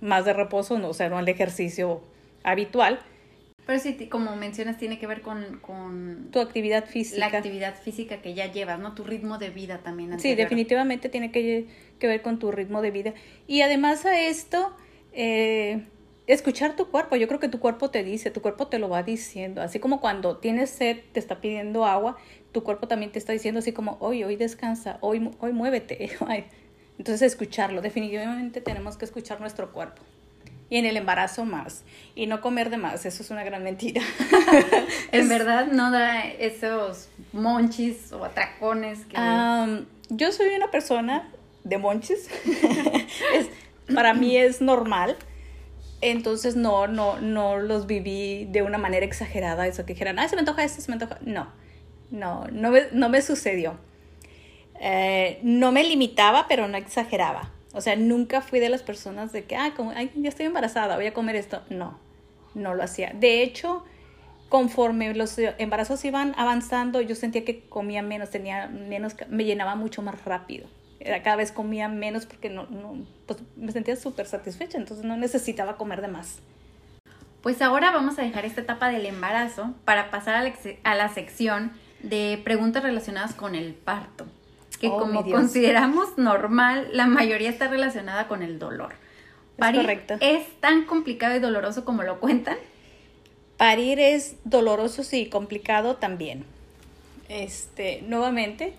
más 0.01 0.25
de 0.25 0.33
reposo, 0.33 0.79
no 0.79 0.89
o 0.89 0.93
sea, 0.95 1.07
no 1.09 1.19
el 1.19 1.29
ejercicio 1.29 2.01
habitual. 2.43 2.99
Pero 3.65 3.79
sí, 3.79 3.93
como 4.09 4.35
mencionas, 4.35 4.77
tiene 4.77 4.99
que 4.99 5.07
ver 5.07 5.21
con, 5.21 5.59
con, 5.61 6.29
tu 6.31 6.39
actividad 6.39 6.85
física. 6.85 7.19
La 7.19 7.37
actividad 7.37 7.75
física 7.75 8.21
que 8.21 8.33
ya 8.33 8.51
llevas, 8.51 8.79
¿no? 8.79 8.93
Tu 8.93 9.03
ritmo 9.03 9.37
de 9.37 9.51
vida 9.51 9.79
también. 9.79 10.19
Sí, 10.19 10.35
definitivamente 10.35 11.07
tiene 11.07 11.31
que, 11.31 11.67
que, 11.97 12.07
ver 12.07 12.21
con 12.21 12.39
tu 12.39 12.51
ritmo 12.51 12.81
de 12.81 12.91
vida. 12.91 13.13
Y 13.47 13.61
además 13.61 14.05
a 14.05 14.19
esto, 14.19 14.75
eh, 15.13 15.81
escuchar 16.27 16.75
tu 16.75 16.89
cuerpo. 16.89 17.15
Yo 17.15 17.27
creo 17.27 17.39
que 17.39 17.47
tu 17.47 17.59
cuerpo 17.59 17.89
te 17.89 18.03
dice, 18.03 18.31
tu 18.31 18.41
cuerpo 18.41 18.67
te 18.67 18.79
lo 18.79 18.89
va 18.89 19.01
diciendo. 19.03 19.61
Así 19.61 19.79
como 19.79 20.01
cuando 20.01 20.37
tienes 20.37 20.69
sed, 20.69 20.97
te 21.13 21.19
está 21.19 21.39
pidiendo 21.39 21.85
agua, 21.85 22.17
tu 22.51 22.63
cuerpo 22.63 22.87
también 22.87 23.11
te 23.13 23.19
está 23.19 23.31
diciendo 23.31 23.59
así 23.59 23.71
como, 23.71 23.97
hoy, 24.01 24.25
hoy 24.25 24.35
descansa, 24.35 24.97
hoy, 24.99 25.31
hoy 25.39 25.53
muévete. 25.53 26.11
Entonces 26.97 27.21
escucharlo, 27.23 27.81
definitivamente 27.81 28.61
tenemos 28.61 28.97
que 28.97 29.05
escuchar 29.05 29.39
nuestro 29.39 29.71
cuerpo. 29.71 30.03
Y 30.73 30.77
en 30.77 30.85
el 30.85 30.97
embarazo 30.97 31.45
más. 31.45 31.83
Y 32.15 32.25
no 32.27 32.41
comer 32.41 32.69
de 32.69 32.77
más, 32.77 33.05
eso 33.05 33.21
es 33.21 33.29
una 33.29 33.43
gran 33.43 33.63
mentira. 33.63 34.01
en 35.11 35.29
verdad 35.29 35.67
no 35.67 35.91
da 35.91 36.23
esos 36.25 37.09
monchis 37.31 38.11
o 38.11 38.23
atracones. 38.25 39.05
Que... 39.05 39.17
yo 40.09 40.31
soy 40.31 40.55
una 40.55 40.71
persona 40.71 41.31
de 41.63 41.77
monchis. 41.77 42.29
para 43.93 44.13
mí 44.13 44.37
es 44.37 44.61
normal. 44.61 45.17
Entonces 46.01 46.55
no, 46.55 46.87
no, 46.87 47.19
no 47.19 47.57
los 47.57 47.85
viví 47.87 48.45
de 48.45 48.61
una 48.61 48.77
manera 48.77 49.05
exagerada, 49.05 49.67
eso 49.67 49.85
que 49.85 49.93
dijeran, 49.93 50.19
ay, 50.19 50.27
se 50.27 50.35
me 50.35 50.41
antoja 50.41 50.63
esto, 50.63 50.81
se 50.81 50.89
me 50.89 50.95
antoja. 50.95 51.17
No 51.21 51.63
no, 52.13 52.45
no 52.51 52.71
me, 52.71 52.83
no 52.91 53.09
me 53.09 53.21
sucedió. 53.21 53.77
Eh, 54.79 55.39
no 55.41 55.71
me 55.71 55.83
limitaba, 55.83 56.45
pero 56.47 56.67
no 56.67 56.77
exageraba. 56.77 57.51
O 57.73 57.81
sea, 57.81 57.95
nunca 57.95 58.41
fui 58.41 58.59
de 58.59 58.69
las 58.69 58.83
personas 58.83 59.31
de 59.33 59.45
que, 59.45 59.55
ah, 59.55 59.73
como, 59.75 59.91
ay, 59.91 60.11
ya 60.15 60.29
estoy 60.29 60.45
embarazada, 60.45 60.95
voy 60.95 61.07
a 61.07 61.13
comer 61.13 61.35
esto. 61.35 61.63
No, 61.69 61.99
no 62.53 62.75
lo 62.75 62.83
hacía. 62.83 63.11
De 63.15 63.41
hecho, 63.41 63.83
conforme 64.47 65.13
los 65.15 65.35
embarazos 65.39 66.05
iban 66.05 66.35
avanzando, 66.37 67.01
yo 67.01 67.15
sentía 67.15 67.43
que 67.43 67.67
comía 67.67 68.03
menos, 68.03 68.29
tenía 68.29 68.67
menos, 68.67 69.15
me 69.27 69.45
llenaba 69.45 69.75
mucho 69.75 70.03
más 70.03 70.23
rápido. 70.23 70.67
Cada 71.23 71.35
vez 71.35 71.51
comía 71.51 71.89
menos 71.89 72.27
porque 72.27 72.49
no, 72.49 72.67
pues 73.25 73.39
me 73.57 73.71
sentía 73.71 73.95
súper 73.95 74.27
satisfecha, 74.27 74.77
entonces 74.77 75.03
no 75.03 75.17
necesitaba 75.17 75.75
comer 75.75 76.01
de 76.01 76.07
más. 76.07 76.39
Pues 77.41 77.61
ahora 77.61 77.91
vamos 77.91 78.19
a 78.19 78.21
dejar 78.21 78.45
esta 78.45 78.61
etapa 78.61 78.89
del 78.89 79.05
embarazo 79.05 79.73
para 79.83 80.11
pasar 80.11 80.35
a 80.35 80.43
la, 80.43 80.53
a 80.83 80.95
la 80.95 81.09
sección 81.09 81.73
de 82.03 82.39
preguntas 82.45 82.83
relacionadas 82.83 83.33
con 83.33 83.55
el 83.55 83.73
parto 83.73 84.27
que 84.83 84.89
oh, 84.89 84.99
como 84.99 85.23
consideramos 85.23 86.17
normal, 86.17 86.89
la 86.91 87.07
mayoría 87.07 87.49
está 87.49 87.69
relacionada 87.69 88.27
con 88.27 88.43
el 88.43 88.59
dolor. 88.59 88.95
Parir 89.57 89.79
es, 89.79 89.85
correcto. 89.85 90.15
¿Es 90.19 90.45
tan 90.59 90.83
complicado 90.83 91.37
y 91.37 91.39
doloroso 91.39 91.85
como 91.85 92.03
lo 92.03 92.19
cuentan? 92.19 92.57
Parir 93.55 94.01
es 94.01 94.35
doloroso, 94.43 95.05
sí, 95.05 95.27
complicado 95.27 95.95
también. 95.95 96.43
Este, 97.29 98.01
nuevamente, 98.01 98.73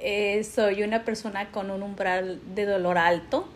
eh, 0.00 0.44
soy 0.44 0.82
una 0.82 1.04
persona 1.04 1.50
con 1.50 1.70
un 1.70 1.82
umbral 1.82 2.40
de 2.54 2.64
dolor 2.64 2.96
alto, 2.96 3.46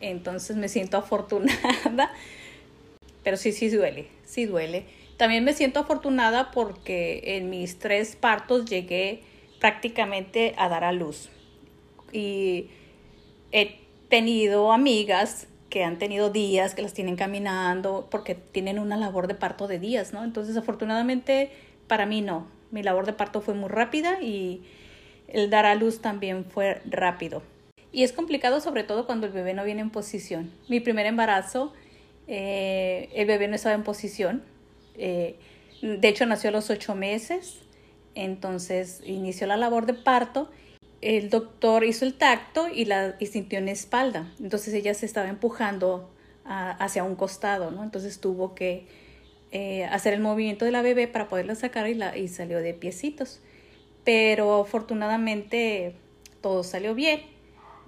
entonces 0.00 0.56
me 0.56 0.70
siento 0.70 0.96
afortunada, 0.96 2.10
pero 3.22 3.36
sí, 3.36 3.52
sí 3.52 3.68
duele, 3.68 4.06
sí 4.24 4.46
duele. 4.46 4.86
También 5.18 5.44
me 5.44 5.52
siento 5.52 5.80
afortunada 5.80 6.52
porque 6.52 7.36
en 7.36 7.50
mis 7.50 7.78
tres 7.78 8.16
partos 8.16 8.64
llegué 8.64 9.24
prácticamente 9.62 10.54
a 10.58 10.68
dar 10.68 10.82
a 10.82 10.90
luz. 10.90 11.30
Y 12.12 12.66
he 13.52 13.78
tenido 14.08 14.72
amigas 14.72 15.46
que 15.70 15.84
han 15.84 15.98
tenido 15.98 16.30
días, 16.30 16.74
que 16.74 16.82
las 16.82 16.94
tienen 16.94 17.14
caminando, 17.14 18.08
porque 18.10 18.34
tienen 18.34 18.80
una 18.80 18.96
labor 18.96 19.28
de 19.28 19.36
parto 19.36 19.68
de 19.68 19.78
días, 19.78 20.12
¿no? 20.12 20.24
Entonces, 20.24 20.56
afortunadamente, 20.56 21.52
para 21.86 22.06
mí 22.06 22.22
no. 22.22 22.48
Mi 22.72 22.82
labor 22.82 23.06
de 23.06 23.12
parto 23.12 23.40
fue 23.40 23.54
muy 23.54 23.68
rápida 23.68 24.20
y 24.20 24.64
el 25.28 25.48
dar 25.48 25.64
a 25.64 25.76
luz 25.76 26.00
también 26.00 26.44
fue 26.44 26.82
rápido. 26.84 27.44
Y 27.92 28.02
es 28.02 28.12
complicado 28.12 28.60
sobre 28.60 28.82
todo 28.82 29.06
cuando 29.06 29.28
el 29.28 29.32
bebé 29.32 29.54
no 29.54 29.62
viene 29.62 29.80
en 29.80 29.90
posición. 29.90 30.50
Mi 30.68 30.80
primer 30.80 31.06
embarazo, 31.06 31.72
eh, 32.26 33.10
el 33.14 33.28
bebé 33.28 33.46
no 33.46 33.54
estaba 33.54 33.76
en 33.76 33.84
posición. 33.84 34.42
Eh, 34.96 35.36
de 35.80 36.08
hecho, 36.08 36.26
nació 36.26 36.50
a 36.50 36.52
los 36.52 36.68
ocho 36.68 36.96
meses 36.96 37.61
entonces 38.14 39.00
inició 39.04 39.46
la 39.46 39.56
labor 39.56 39.86
de 39.86 39.94
parto. 39.94 40.50
El 41.00 41.30
doctor 41.30 41.84
hizo 41.84 42.04
el 42.04 42.14
tacto 42.14 42.68
y 42.68 42.84
la 42.84 43.16
sintió 43.20 43.58
en 43.58 43.66
la 43.66 43.72
espalda. 43.72 44.32
Entonces 44.40 44.74
ella 44.74 44.94
se 44.94 45.06
estaba 45.06 45.28
empujando 45.28 46.10
hacia 46.44 47.04
un 47.04 47.16
costado, 47.16 47.70
¿no? 47.70 47.82
Entonces 47.82 48.20
tuvo 48.20 48.54
que 48.54 48.86
eh, 49.52 49.84
hacer 49.84 50.14
el 50.14 50.20
movimiento 50.20 50.64
de 50.64 50.70
la 50.70 50.82
bebé 50.82 51.08
para 51.08 51.28
poderla 51.28 51.54
sacar 51.54 51.88
y, 51.88 51.94
la, 51.94 52.16
y 52.16 52.28
salió 52.28 52.58
de 52.58 52.74
piecitos. 52.74 53.40
Pero 54.04 54.60
afortunadamente 54.60 55.94
todo 56.40 56.64
salió 56.64 56.94
bien 56.94 57.22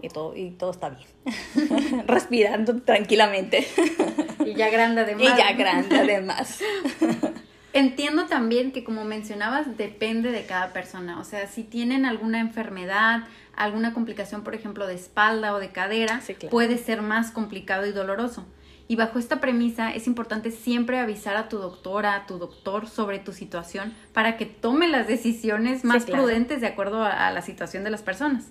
y 0.01 0.09
todo, 0.09 0.37
y 0.37 0.51
todo 0.51 0.71
está 0.71 0.91
bien. 0.91 1.09
Respirando 2.07 2.83
tranquilamente. 2.83 3.67
Y 4.45 4.55
ya 4.55 4.71
grande 4.71 5.03
además. 5.03 5.23
Y 5.23 5.39
ya 5.39 5.53
grande 5.53 5.99
además. 5.99 6.61
Entiendo 7.75 8.27
también 8.27 8.71
que 8.71 8.85
como 8.85 9.05
mencionabas, 9.05 9.77
depende 9.77 10.31
de 10.31 10.47
cada 10.47 10.73
persona. 10.73 11.19
O 11.19 11.25
sea, 11.25 11.49
si 11.49 11.65
tienen 11.65 12.07
alguna 12.07 12.39
enfermedad, 12.39 13.25
alguna 13.57 13.93
complicación, 13.93 14.45
por 14.45 14.55
ejemplo, 14.55 14.87
de 14.87 14.95
espalda 14.95 15.53
o 15.53 15.59
de 15.59 15.71
cadera, 15.71 16.21
puede 16.53 16.79
ser 16.79 17.03
más 17.03 17.33
complicado 17.33 17.85
y 17.85 17.91
doloroso. 17.91 18.47
Y 18.87 18.95
bajo 18.95 19.19
esta 19.19 19.41
premisa 19.41 19.93
es 19.93 20.07
importante 20.07 20.53
siempre 20.53 21.01
avisar 21.01 21.37
a 21.37 21.49
tu 21.49 21.59
doctora, 21.59 22.15
a 22.15 22.27
tu 22.27 22.39
doctor 22.39 22.87
sobre 22.87 23.19
tu 23.19 23.33
situación 23.33 23.93
para 24.13 24.37
que 24.37 24.47
tome 24.47 24.87
las 24.87 25.09
decisiones 25.09 25.83
más 25.83 26.05
prudentes 26.05 26.61
de 26.61 26.69
acuerdo 26.69 27.03
a, 27.03 27.27
a 27.27 27.33
la 27.33 27.43
situación 27.43 27.83
de 27.83 27.91
las 27.91 28.03
personas. 28.03 28.45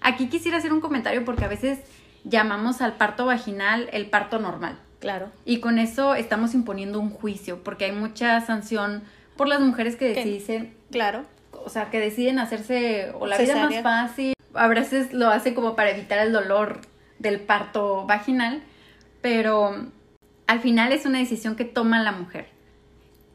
Aquí 0.00 0.30
quisiera 0.30 0.56
hacer 0.56 0.72
un 0.72 0.80
comentario 0.80 1.26
porque 1.26 1.44
a 1.44 1.48
veces 1.48 1.80
llamamos 2.24 2.80
al 2.80 2.96
parto 2.96 3.26
vaginal 3.26 3.90
el 3.92 4.08
parto 4.08 4.38
normal. 4.38 4.78
Claro. 5.00 5.30
Y 5.44 5.60
con 5.60 5.78
eso 5.78 6.14
estamos 6.14 6.54
imponiendo 6.54 7.00
un 7.00 7.10
juicio, 7.10 7.64
porque 7.64 7.86
hay 7.86 7.92
mucha 7.92 8.40
sanción 8.42 9.02
por 9.36 9.48
las 9.48 9.60
mujeres 9.60 9.96
que 9.96 10.14
deciden. 10.14 10.74
Claro. 10.90 11.24
O 11.52 11.68
sea, 11.68 11.90
que 11.90 11.98
deciden 11.98 12.38
hacerse 12.38 13.10
o 13.18 13.26
la 13.26 13.38
vida 13.38 13.68
más 13.68 13.82
fácil. 13.82 14.34
A 14.54 14.68
veces 14.68 15.12
lo 15.12 15.28
hacen 15.28 15.54
como 15.54 15.74
para 15.74 15.90
evitar 15.90 16.18
el 16.18 16.32
dolor 16.32 16.80
del 17.18 17.40
parto 17.40 18.06
vaginal, 18.06 18.62
pero 19.20 19.86
al 20.46 20.60
final 20.60 20.92
es 20.92 21.06
una 21.06 21.18
decisión 21.18 21.56
que 21.56 21.64
toma 21.64 22.02
la 22.02 22.12
mujer. 22.12 22.48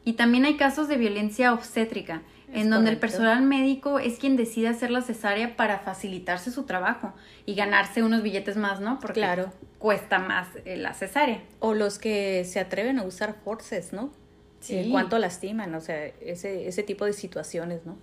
Y 0.04 0.12
también 0.12 0.44
hay 0.44 0.56
casos 0.56 0.86
de 0.86 0.96
violencia 0.96 1.52
obstétrica 1.52 2.22
en 2.52 2.70
donde 2.70 2.90
el 2.90 2.98
personal 2.98 3.42
médico 3.42 3.98
es 3.98 4.18
quien 4.18 4.36
decide 4.36 4.68
hacer 4.68 4.90
la 4.90 5.02
cesárea 5.02 5.56
para 5.56 5.80
facilitarse 5.80 6.50
su 6.50 6.64
trabajo 6.64 7.12
y 7.44 7.54
ganarse 7.54 8.02
unos 8.02 8.22
billetes 8.22 8.56
más, 8.56 8.80
¿no? 8.80 8.98
Porque 9.00 9.20
claro. 9.20 9.52
cuesta 9.78 10.18
más 10.18 10.48
eh, 10.64 10.76
la 10.76 10.94
cesárea. 10.94 11.40
O 11.58 11.74
los 11.74 11.98
que 11.98 12.44
se 12.44 12.60
atreven 12.60 12.98
a 12.98 13.02
usar 13.02 13.34
forces, 13.44 13.92
¿no? 13.92 14.10
Sí. 14.60 14.76
En 14.76 14.90
cuanto 14.90 15.18
lastiman, 15.18 15.74
o 15.74 15.80
sea, 15.80 16.06
ese, 16.06 16.68
ese 16.68 16.82
tipo 16.82 17.04
de 17.04 17.12
situaciones, 17.12 17.84
¿no? 17.84 17.96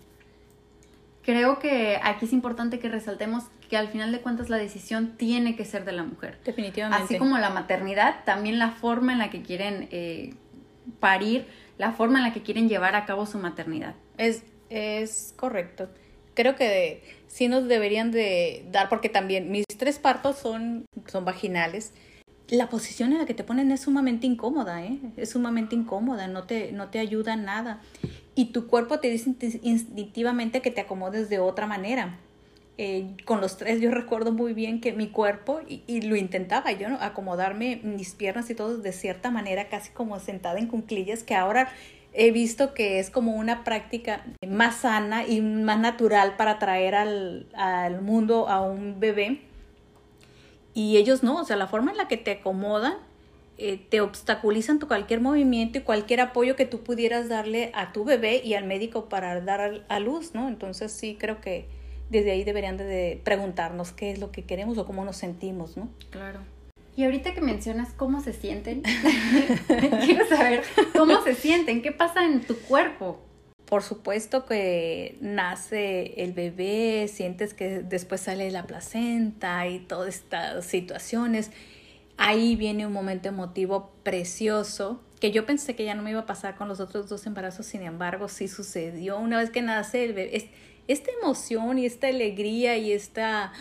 Creo 1.24 1.60
que 1.60 2.00
aquí 2.04 2.26
es 2.26 2.34
importante 2.34 2.80
que 2.80 2.90
resaltemos 2.90 3.46
que 3.70 3.78
al 3.78 3.88
final 3.88 4.12
de 4.12 4.20
cuentas 4.20 4.50
la 4.50 4.58
decisión 4.58 5.16
tiene 5.18 5.56
que 5.56 5.64
ser 5.64 5.86
de 5.86 5.94
la 5.94 6.04
mujer. 6.04 6.38
Definitivamente. 6.44 7.04
Así 7.04 7.18
como 7.18 7.38
la 7.38 7.50
maternidad, 7.50 8.26
también 8.26 8.60
la 8.60 8.72
forma 8.72 9.14
en 9.14 9.20
la 9.20 9.30
que 9.30 9.42
quieren 9.42 9.88
eh, 9.92 10.34
parir, 11.00 11.48
la 11.78 11.94
forma 11.94 12.20
en 12.20 12.26
la 12.26 12.34
que 12.34 12.44
quieren 12.44 12.68
llevar 12.68 12.96
a 12.96 13.06
cabo 13.06 13.26
su 13.26 13.40
maternidad. 13.40 13.96
Es, 14.18 14.44
es 14.70 15.34
correcto. 15.36 15.90
Creo 16.34 16.56
que 16.56 17.04
sí 17.28 17.48
nos 17.48 17.68
deberían 17.68 18.12
de 18.12 18.66
dar, 18.72 18.90
porque 18.90 19.10
también 19.10 19.52
mis 19.52 19.66
tres 19.78 20.00
partos 20.00 20.38
son, 20.38 20.86
son 21.08 21.26
vaginales. 21.26 21.92
La 22.50 22.70
posición 22.70 23.12
en 23.14 23.20
la 23.20 23.26
que 23.26 23.34
te 23.34 23.44
ponen 23.44 23.72
es 23.72 23.82
sumamente 23.82 24.28
incómoda, 24.28 24.84
¿eh? 24.84 25.00
Es 25.16 25.32
sumamente 25.32 25.76
incómoda, 25.76 26.28
no 26.28 26.44
te, 26.44 26.72
no 26.72 26.90
te 26.90 27.00
ayuda 27.00 27.36
nada. 27.36 27.82
Y 28.36 28.46
tu 28.46 28.68
cuerpo 28.68 29.00
te 29.00 29.10
dice 29.10 29.36
instintivamente 29.62 30.62
que 30.62 30.72
te 30.72 30.82
acomodes 30.82 31.30
de 31.30 31.40
otra 31.40 31.68
manera. 31.68 32.20
Eh, 32.80 33.16
con 33.26 33.40
los 33.40 33.58
tres 33.58 33.80
yo 33.80 33.92
recuerdo 33.92 34.32
muy 34.32 34.54
bien 34.54 34.82
que 34.82 34.94
mi 34.94 35.10
cuerpo, 35.10 35.62
y, 35.68 35.84
y 35.86 36.02
lo 36.02 36.16
intentaba 36.16 36.72
yo, 36.72 36.90
¿no? 36.90 36.98
acomodarme 37.00 37.80
mis 37.84 38.14
piernas 38.16 38.50
y 38.50 38.56
todo 38.56 38.78
de 38.78 38.92
cierta 38.92 39.30
manera, 39.30 39.70
casi 39.70 39.92
como 39.92 40.20
sentada 40.20 40.58
en 40.58 40.68
cunclillas, 40.68 41.24
que 41.24 41.36
ahora 41.36 41.72
he 42.14 42.32
visto 42.32 42.74
que 42.74 43.00
es 43.00 43.10
como 43.10 43.34
una 43.34 43.64
práctica 43.64 44.26
más 44.48 44.78
sana 44.78 45.26
y 45.28 45.42
más 45.42 45.80
natural 45.80 46.36
para 46.38 46.60
traer 46.60 46.96
al, 46.96 47.48
al 47.54 48.02
mundo 48.02 48.48
a 48.48 48.62
un 48.62 49.00
bebé. 49.00 49.42
Y 50.74 50.98
ellos 50.98 51.24
no, 51.24 51.42
o 51.42 51.46
sea, 51.46 51.56
la 51.56 51.68
forma 51.68 51.92
en 51.92 51.98
la 51.98 52.08
que 52.08 52.18
te 52.18 52.32
acomodan 52.32 52.96
eh, 53.60 53.78
te 53.78 54.02
obstaculizan 54.02 54.80
tu 54.80 54.88
cualquier 54.88 55.22
movimiento 55.22 55.78
y 55.78 55.82
cualquier 55.82 56.22
apoyo 56.22 56.56
que 56.56 56.66
tú 56.66 56.84
pudieras 56.84 57.30
darle 57.30 57.72
a 57.76 57.94
tu 57.94 58.04
bebé 58.04 58.42
y 58.44 58.56
al 58.56 58.66
médico 58.66 59.10
para 59.10 59.40
dar 59.42 59.86
a, 59.88 60.00
luz, 60.00 60.34
¿no? 60.34 60.48
Entonces 60.48 60.92
sí 60.92 61.18
creo 61.20 61.40
que 61.40 61.68
desde 62.10 62.32
ahí 62.32 62.44
deberían 62.44 62.78
de 62.78 63.22
preguntarnos 63.24 63.92
qué 63.92 64.10
es 64.12 64.18
lo 64.18 64.32
que 64.32 64.44
queremos 64.44 64.80
o 64.80 64.86
cómo 64.86 65.06
nos 65.06 65.18
sentimos, 65.18 65.78
¿no? 65.78 65.90
Claro. 66.10 66.40
Y 66.96 67.06
ahorita 67.06 67.34
que 67.34 67.42
mencionas 67.42 67.90
cómo 67.94 68.22
se 68.22 68.34
sienten, 68.34 68.84
quiero 70.06 70.28
saber 70.28 70.64
cómo 70.96 71.24
se 71.24 71.34
sienten, 71.34 71.82
qué 71.82 71.92
pasa 71.92 72.24
en 72.24 72.42
tu 72.42 72.56
cuerpo. 72.56 73.20
Por 73.66 73.82
supuesto 73.82 74.46
que 74.46 75.18
nace 75.20 76.22
el 76.22 76.34
bebé, 76.34 77.08
sientes 77.08 77.56
que 77.56 77.80
después 77.80 78.22
sale 78.22 78.52
la 78.52 78.68
placenta 78.68 79.68
y 79.68 79.80
todas 79.80 80.10
estas 80.10 80.66
situaciones. 80.66 81.50
Ahí 82.18 82.56
viene 82.56 82.86
un 82.86 82.94
momento 82.94 83.30
emotivo 83.30 83.92
precioso 84.04 85.02
que 85.20 85.32
yo 85.32 85.48
pensé 85.48 85.76
que 85.76 85.86
ya 85.86 85.96
no 85.96 86.04
me 86.04 86.12
iba 86.12 86.20
a 86.20 86.26
pasar 86.28 86.56
con 86.56 86.68
los 86.68 86.80
otros 86.80 87.10
dos 87.10 87.26
embarazos, 87.26 87.66
sin 87.66 87.82
embargo 87.82 88.28
sí 88.28 88.48
sucedió. 88.48 89.18
Una 89.18 89.40
vez 89.40 89.50
que 89.50 89.64
nace 89.64 90.04
el 90.04 90.14
bebé, 90.14 90.52
esta 90.88 91.10
emoción 91.24 91.80
y 91.80 91.88
esta 91.88 92.08
alegría 92.08 92.78
y 92.78 92.92
esta... 92.92 93.52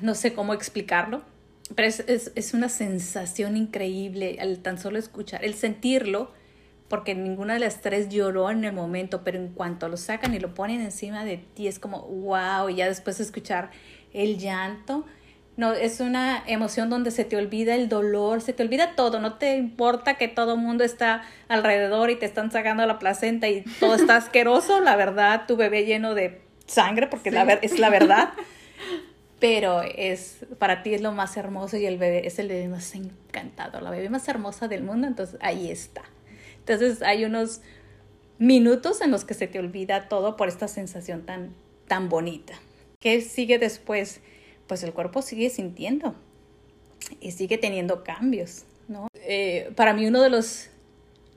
no 0.00 0.14
sé 0.14 0.32
cómo 0.32 0.54
explicarlo 0.54 1.31
pero 1.74 1.88
es, 1.88 2.32
es, 2.34 2.54
una 2.54 2.68
sensación 2.68 3.56
increíble 3.56 4.38
al 4.40 4.58
tan 4.58 4.78
solo 4.78 4.98
escuchar, 4.98 5.44
el 5.44 5.54
sentirlo, 5.54 6.30
porque 6.88 7.14
ninguna 7.14 7.54
de 7.54 7.60
las 7.60 7.80
tres 7.80 8.08
lloró 8.08 8.50
en 8.50 8.64
el 8.64 8.72
momento, 8.72 9.22
pero 9.24 9.38
en 9.38 9.48
cuanto 9.48 9.88
lo 9.88 9.96
sacan 9.96 10.34
y 10.34 10.40
lo 10.40 10.54
ponen 10.54 10.80
encima 10.80 11.24
de 11.24 11.38
ti, 11.38 11.68
es 11.68 11.78
como, 11.78 12.02
wow, 12.02 12.68
y 12.68 12.76
ya 12.76 12.86
después 12.86 13.18
de 13.18 13.24
escuchar 13.24 13.70
el 14.12 14.38
llanto, 14.38 15.06
no, 15.56 15.74
es 15.74 16.00
una 16.00 16.42
emoción 16.46 16.88
donde 16.88 17.10
se 17.10 17.24
te 17.24 17.36
olvida 17.36 17.74
el 17.74 17.88
dolor, 17.88 18.40
se 18.40 18.54
te 18.54 18.62
olvida 18.62 18.94
todo, 18.96 19.20
no 19.20 19.34
te 19.34 19.56
importa 19.56 20.14
que 20.14 20.26
todo 20.28 20.54
el 20.54 20.60
mundo 20.60 20.82
está 20.82 21.22
alrededor 21.48 22.10
y 22.10 22.16
te 22.16 22.24
están 22.24 22.50
sacando 22.50 22.86
la 22.86 22.98
placenta 22.98 23.48
y 23.48 23.62
todo 23.78 23.94
está 23.94 24.16
asqueroso, 24.16 24.80
la 24.80 24.96
verdad, 24.96 25.42
tu 25.46 25.56
bebé 25.56 25.84
lleno 25.84 26.14
de 26.14 26.40
sangre, 26.66 27.06
porque 27.06 27.30
la 27.30 27.42
es 27.44 27.78
la 27.78 27.90
verdad, 27.90 28.30
pero 29.42 29.82
es, 29.82 30.46
para 30.58 30.82
ti 30.82 30.94
es 30.94 31.02
lo 31.02 31.12
más 31.12 31.36
hermoso 31.36 31.76
y 31.76 31.84
el 31.84 31.98
bebé 31.98 32.26
es 32.26 32.38
el 32.38 32.48
bebé 32.48 32.68
más 32.68 32.94
encantado, 32.94 33.80
la 33.80 33.90
bebé 33.90 34.08
más 34.08 34.26
hermosa 34.28 34.68
del 34.68 34.84
mundo, 34.84 35.06
entonces 35.08 35.36
ahí 35.42 35.70
está. 35.70 36.04
Entonces 36.60 37.02
hay 37.02 37.24
unos 37.24 37.60
minutos 38.38 39.00
en 39.00 39.10
los 39.10 39.24
que 39.24 39.34
se 39.34 39.48
te 39.48 39.58
olvida 39.58 40.08
todo 40.08 40.36
por 40.36 40.46
esta 40.46 40.68
sensación 40.68 41.26
tan, 41.26 41.54
tan 41.88 42.08
bonita. 42.08 42.54
¿Qué 43.00 43.20
sigue 43.20 43.58
después? 43.58 44.20
pues 44.72 44.82
el 44.84 44.94
cuerpo 44.94 45.20
sigue 45.20 45.50
sintiendo 45.50 46.14
y 47.20 47.32
sigue 47.32 47.58
teniendo 47.58 48.04
cambios, 48.04 48.64
¿no? 48.88 49.08
Eh, 49.16 49.70
para 49.76 49.92
mí 49.92 50.06
uno 50.06 50.22
de 50.22 50.30
los 50.30 50.68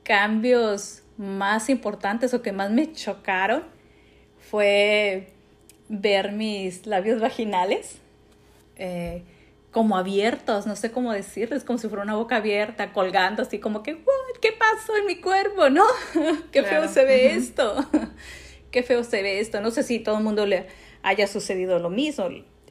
cambios 0.03 1.03
más 1.17 1.69
importantes 1.69 2.33
o 2.33 2.41
que 2.41 2.53
más 2.53 2.71
me 2.71 2.93
chocaron 2.93 3.63
fue 4.39 5.33
ver 5.89 6.31
mis 6.31 6.85
labios 6.85 7.19
vaginales 7.19 7.97
eh, 8.77 9.23
como 9.71 9.97
abiertos, 9.97 10.65
no 10.65 10.75
sé 10.75 10.91
cómo 10.91 11.11
decirles, 11.11 11.63
como 11.63 11.77
si 11.77 11.87
fuera 11.89 12.03
una 12.03 12.15
boca 12.15 12.37
abierta, 12.37 12.93
colgando 12.93 13.41
así 13.41 13.59
como 13.59 13.83
que, 13.83 13.97
¿qué 14.41 14.53
pasó 14.53 14.95
en 14.95 15.05
mi 15.05 15.19
cuerpo? 15.19 15.69
¿No? 15.69 15.83
Qué 16.51 16.63
feo 16.63 16.87
se 16.87 17.03
ve 17.03 17.35
esto. 17.35 17.85
Qué 18.71 18.83
feo 18.83 19.03
se 19.03 19.21
ve 19.21 19.39
esto. 19.39 19.59
No 19.61 19.71
sé 19.71 19.83
si 19.83 19.99
todo 19.99 20.17
el 20.17 20.23
mundo 20.23 20.45
le 20.45 20.67
haya 21.03 21.27
sucedido 21.27 21.79
lo 21.79 21.89
mismo 21.89 22.29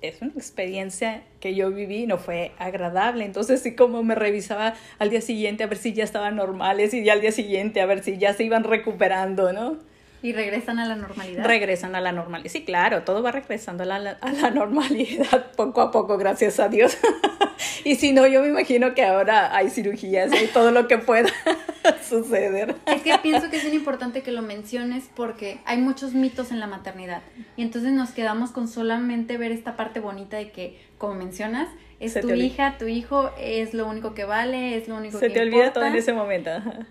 es 0.08 0.20
una 0.20 0.32
experiencia 0.32 1.22
que 1.40 1.54
yo 1.54 1.70
viví, 1.70 2.06
no 2.06 2.18
fue 2.18 2.52
agradable. 2.58 3.24
Entonces 3.24 3.60
sí 3.62 3.74
como 3.74 4.02
me 4.02 4.14
revisaba 4.14 4.74
al 4.98 5.10
día 5.10 5.20
siguiente 5.20 5.64
a 5.64 5.66
ver 5.66 5.78
si 5.78 5.92
ya 5.92 6.04
estaban 6.04 6.36
normales 6.36 6.94
y 6.94 7.04
ya 7.04 7.14
al 7.14 7.20
día 7.20 7.32
siguiente 7.32 7.80
a 7.80 7.86
ver 7.86 8.02
si 8.02 8.18
ya 8.18 8.34
se 8.34 8.44
iban 8.44 8.64
recuperando, 8.64 9.52
¿no? 9.52 9.78
¿Y 10.24 10.32
regresan 10.32 10.78
a 10.78 10.86
la 10.86 10.96
normalidad? 10.96 11.44
Regresan 11.44 11.94
a 11.94 12.00
la 12.00 12.10
normalidad. 12.10 12.50
Sí, 12.50 12.64
claro, 12.64 13.02
todo 13.02 13.22
va 13.22 13.30
regresando 13.30 13.82
a 13.82 13.86
la, 13.86 14.16
a 14.22 14.32
la 14.32 14.50
normalidad 14.50 15.52
poco 15.56 15.82
a 15.82 15.90
poco, 15.90 16.16
gracias 16.16 16.58
a 16.60 16.70
Dios. 16.70 16.96
y 17.84 17.96
si 17.96 18.14
no, 18.14 18.26
yo 18.26 18.40
me 18.40 18.48
imagino 18.48 18.94
que 18.94 19.04
ahora 19.04 19.54
hay 19.54 19.68
cirugías 19.68 20.32
y 20.40 20.46
todo 20.46 20.70
lo 20.70 20.88
que 20.88 20.96
pueda 20.96 21.28
suceder. 22.08 22.74
Es 22.86 23.02
que 23.02 23.18
pienso 23.18 23.50
que 23.50 23.58
es 23.58 23.64
bien 23.64 23.74
importante 23.74 24.22
que 24.22 24.32
lo 24.32 24.40
menciones 24.40 25.10
porque 25.14 25.60
hay 25.66 25.76
muchos 25.76 26.14
mitos 26.14 26.52
en 26.52 26.58
la 26.58 26.68
maternidad. 26.68 27.20
Y 27.58 27.62
entonces 27.62 27.92
nos 27.92 28.12
quedamos 28.12 28.50
con 28.50 28.66
solamente 28.66 29.36
ver 29.36 29.52
esta 29.52 29.76
parte 29.76 30.00
bonita 30.00 30.38
de 30.38 30.50
que, 30.50 30.80
como 30.98 31.14
mencionas, 31.14 31.68
es 32.00 32.20
tu 32.20 32.30
hija, 32.34 32.76
tu 32.78 32.86
hijo, 32.86 33.30
es 33.38 33.72
lo 33.72 33.88
único 33.88 34.14
que 34.14 34.24
vale, 34.24 34.76
es 34.76 34.88
lo 34.88 34.96
único 34.96 35.18
que 35.18 35.28
Se 35.28 35.32
te 35.32 35.40
olvida 35.40 35.72
todo 35.72 35.84
en 35.84 35.94
ese 35.94 36.12
momento. 36.12 36.50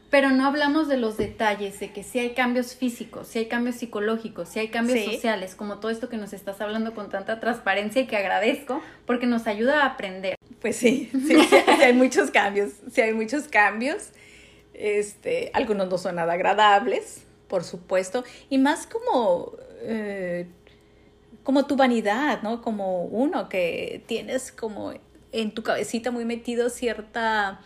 Pero 0.10 0.30
no 0.32 0.46
hablamos 0.46 0.88
de 0.88 0.98
los 0.98 1.18
detalles, 1.18 1.80
de 1.80 1.92
que 1.92 2.04
si 2.04 2.20
hay 2.20 2.32
cambios 2.32 2.76
físicos, 2.76 3.28
si 3.28 3.40
hay 3.40 3.46
cambios 3.48 3.76
psicológicos, 3.76 4.50
si 4.50 4.60
hay 4.60 4.70
cambios 4.70 5.04
sociales, 5.06 5.56
como 5.56 5.80
todo 5.80 5.92
esto 5.92 6.10
que 6.10 6.18
nos 6.18 6.34
estás 6.34 6.62
hablando 6.62 6.94
con 6.94 7.10
tanta 7.10 7.40
transparencia 7.40 8.02
y 8.02 8.08
que 8.08 8.18
agradezco, 8.18 8.82
porque 9.06 9.26
nos 9.28 9.46
ayuda 9.46 9.84
a 9.84 9.88
aprender. 9.88 10.36
Pues 10.62 10.78
sí, 10.78 11.12
sí, 11.28 11.38
hay 11.82 11.94
muchos 11.94 12.32
cambios, 12.32 12.72
sí 12.92 13.02
hay 13.02 13.14
muchos 13.14 13.48
cambios. 13.48 14.12
Este, 14.74 15.52
algunos 15.54 15.90
no 15.90 15.98
son 15.98 16.16
nada 16.16 16.34
agradables, 16.34 17.24
por 17.48 17.64
supuesto, 17.64 18.24
y 18.50 18.58
más 18.58 18.88
como... 18.88 19.54
Eh, 19.86 20.48
como 21.44 21.66
tu 21.66 21.76
vanidad, 21.76 22.42
¿no? 22.42 22.62
Como 22.62 23.04
uno 23.06 23.50
que 23.50 24.04
tienes 24.08 24.52
como 24.52 24.94
en 25.32 25.52
tu 25.52 25.64
cabecita 25.64 26.12
muy 26.12 26.26
metido 26.26 26.70
cierta, 26.70 27.60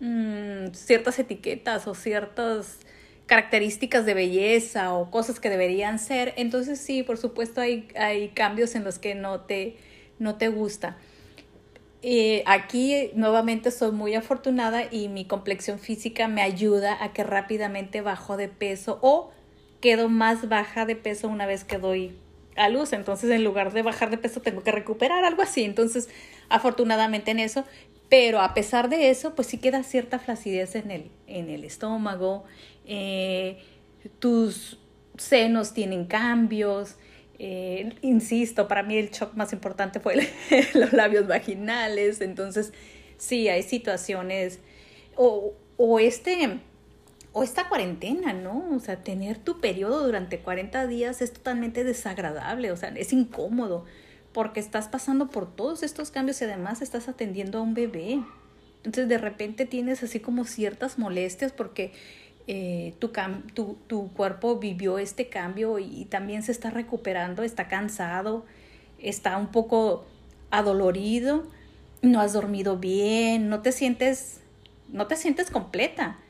mm, 0.00 0.72
ciertas 0.72 1.18
etiquetas 1.18 1.86
o 1.86 1.94
ciertas 1.94 2.78
características 3.26 4.04
de 4.06 4.14
belleza 4.14 4.92
o 4.92 5.10
cosas 5.10 5.40
que 5.40 5.50
deberían 5.50 5.98
ser. 5.98 6.34
Entonces 6.36 6.78
sí, 6.78 7.02
por 7.02 7.16
supuesto 7.18 7.60
hay, 7.60 7.88
hay 7.96 8.28
cambios 8.28 8.74
en 8.74 8.84
los 8.84 8.98
que 8.98 9.14
no 9.14 9.40
te, 9.40 9.76
no 10.18 10.36
te 10.36 10.48
gusta. 10.48 10.96
aquí 12.46 13.10
nuevamente 13.14 13.70
soy 13.70 13.90
muy 13.92 14.14
afortunada 14.14 14.84
y 14.90 15.08
mi 15.08 15.24
complexión 15.24 15.78
física 15.78 16.28
me 16.28 16.42
ayuda 16.42 17.02
a 17.02 17.14
que 17.14 17.24
rápidamente 17.24 18.02
bajo 18.02 18.36
de 18.36 18.48
peso 18.48 18.98
o 19.00 19.32
quedo 19.80 20.10
más 20.10 20.48
baja 20.50 20.84
de 20.84 20.96
peso 20.96 21.28
una 21.28 21.46
vez 21.46 21.64
que 21.64 21.78
doy 21.78 22.14
a 22.56 22.68
luz, 22.68 22.92
entonces 22.92 23.30
en 23.30 23.44
lugar 23.44 23.72
de 23.72 23.82
bajar 23.82 24.10
de 24.10 24.18
peso 24.18 24.40
tengo 24.40 24.62
que 24.62 24.72
recuperar 24.72 25.24
algo 25.24 25.42
así, 25.42 25.64
entonces 25.64 26.08
afortunadamente 26.48 27.30
en 27.30 27.40
eso, 27.40 27.64
pero 28.08 28.40
a 28.40 28.54
pesar 28.54 28.88
de 28.88 29.10
eso, 29.10 29.34
pues 29.34 29.48
sí 29.48 29.58
queda 29.58 29.82
cierta 29.82 30.18
flacidez 30.18 30.74
en 30.74 30.90
el, 30.90 31.10
en 31.26 31.50
el 31.50 31.64
estómago, 31.64 32.44
eh, 32.86 33.58
tus 34.18 34.78
senos 35.16 35.74
tienen 35.74 36.06
cambios, 36.06 36.96
eh, 37.38 37.92
insisto, 38.02 38.68
para 38.68 38.82
mí 38.82 38.96
el 38.96 39.10
shock 39.10 39.34
más 39.34 39.52
importante 39.52 40.00
fue 40.00 40.28
los 40.74 40.92
labios 40.92 41.26
vaginales, 41.26 42.20
entonces 42.20 42.72
sí, 43.16 43.48
hay 43.48 43.62
situaciones, 43.62 44.60
o, 45.16 45.54
o 45.76 45.98
este 45.98 46.60
o 47.34 47.42
esta 47.42 47.68
cuarentena, 47.68 48.32
¿no? 48.32 48.64
O 48.74 48.78
sea, 48.78 49.02
tener 49.02 49.38
tu 49.38 49.60
periodo 49.60 50.06
durante 50.06 50.38
40 50.38 50.86
días 50.86 51.20
es 51.20 51.32
totalmente 51.32 51.82
desagradable, 51.82 52.70
o 52.70 52.76
sea, 52.76 52.90
es 52.90 53.12
incómodo, 53.12 53.84
porque 54.32 54.60
estás 54.60 54.86
pasando 54.86 55.28
por 55.28 55.54
todos 55.54 55.82
estos 55.82 56.12
cambios 56.12 56.40
y 56.40 56.44
además 56.44 56.80
estás 56.80 57.08
atendiendo 57.08 57.58
a 57.58 57.62
un 57.62 57.74
bebé. 57.74 58.22
Entonces 58.78 59.08
de 59.08 59.18
repente 59.18 59.66
tienes 59.66 60.04
así 60.04 60.20
como 60.20 60.44
ciertas 60.44 60.96
molestias 60.96 61.50
porque 61.50 61.92
eh, 62.46 62.94
tu, 63.00 63.10
tu, 63.52 63.78
tu, 63.88 64.12
cuerpo 64.12 64.60
vivió 64.60 64.98
este 64.98 65.28
cambio 65.28 65.80
y, 65.80 66.04
también 66.04 66.44
se 66.44 66.52
está 66.52 66.70
recuperando, 66.70 67.42
está 67.42 67.66
cansado, 67.66 68.46
está 69.00 69.38
un 69.38 69.48
poco 69.48 70.04
adolorido, 70.52 71.48
no 72.00 72.20
has 72.20 72.32
dormido 72.32 72.76
bien, 72.76 73.48
no 73.48 73.60
te 73.60 73.72
sientes, 73.72 74.40
no 74.88 75.08
te 75.08 75.16
sientes 75.16 75.50
completa 75.50 76.20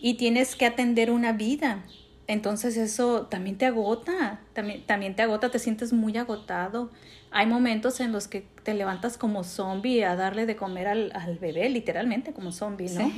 y 0.00 0.14
tienes 0.14 0.56
que 0.56 0.66
atender 0.66 1.10
una 1.10 1.32
vida. 1.32 1.82
Entonces 2.28 2.76
eso 2.76 3.26
también 3.26 3.56
te 3.56 3.66
agota, 3.66 4.40
también, 4.52 4.82
también 4.84 5.14
te 5.14 5.22
agota, 5.22 5.50
te 5.50 5.58
sientes 5.58 5.92
muy 5.92 6.16
agotado. 6.16 6.90
Hay 7.30 7.46
momentos 7.46 8.00
en 8.00 8.12
los 8.12 8.26
que 8.26 8.46
te 8.62 8.74
levantas 8.74 9.16
como 9.16 9.44
zombie 9.44 10.04
a 10.04 10.16
darle 10.16 10.46
de 10.46 10.56
comer 10.56 10.88
al, 10.88 11.12
al 11.14 11.38
bebé, 11.38 11.68
literalmente 11.68 12.32
como 12.32 12.50
zombie, 12.50 12.90
¿no? 12.90 13.12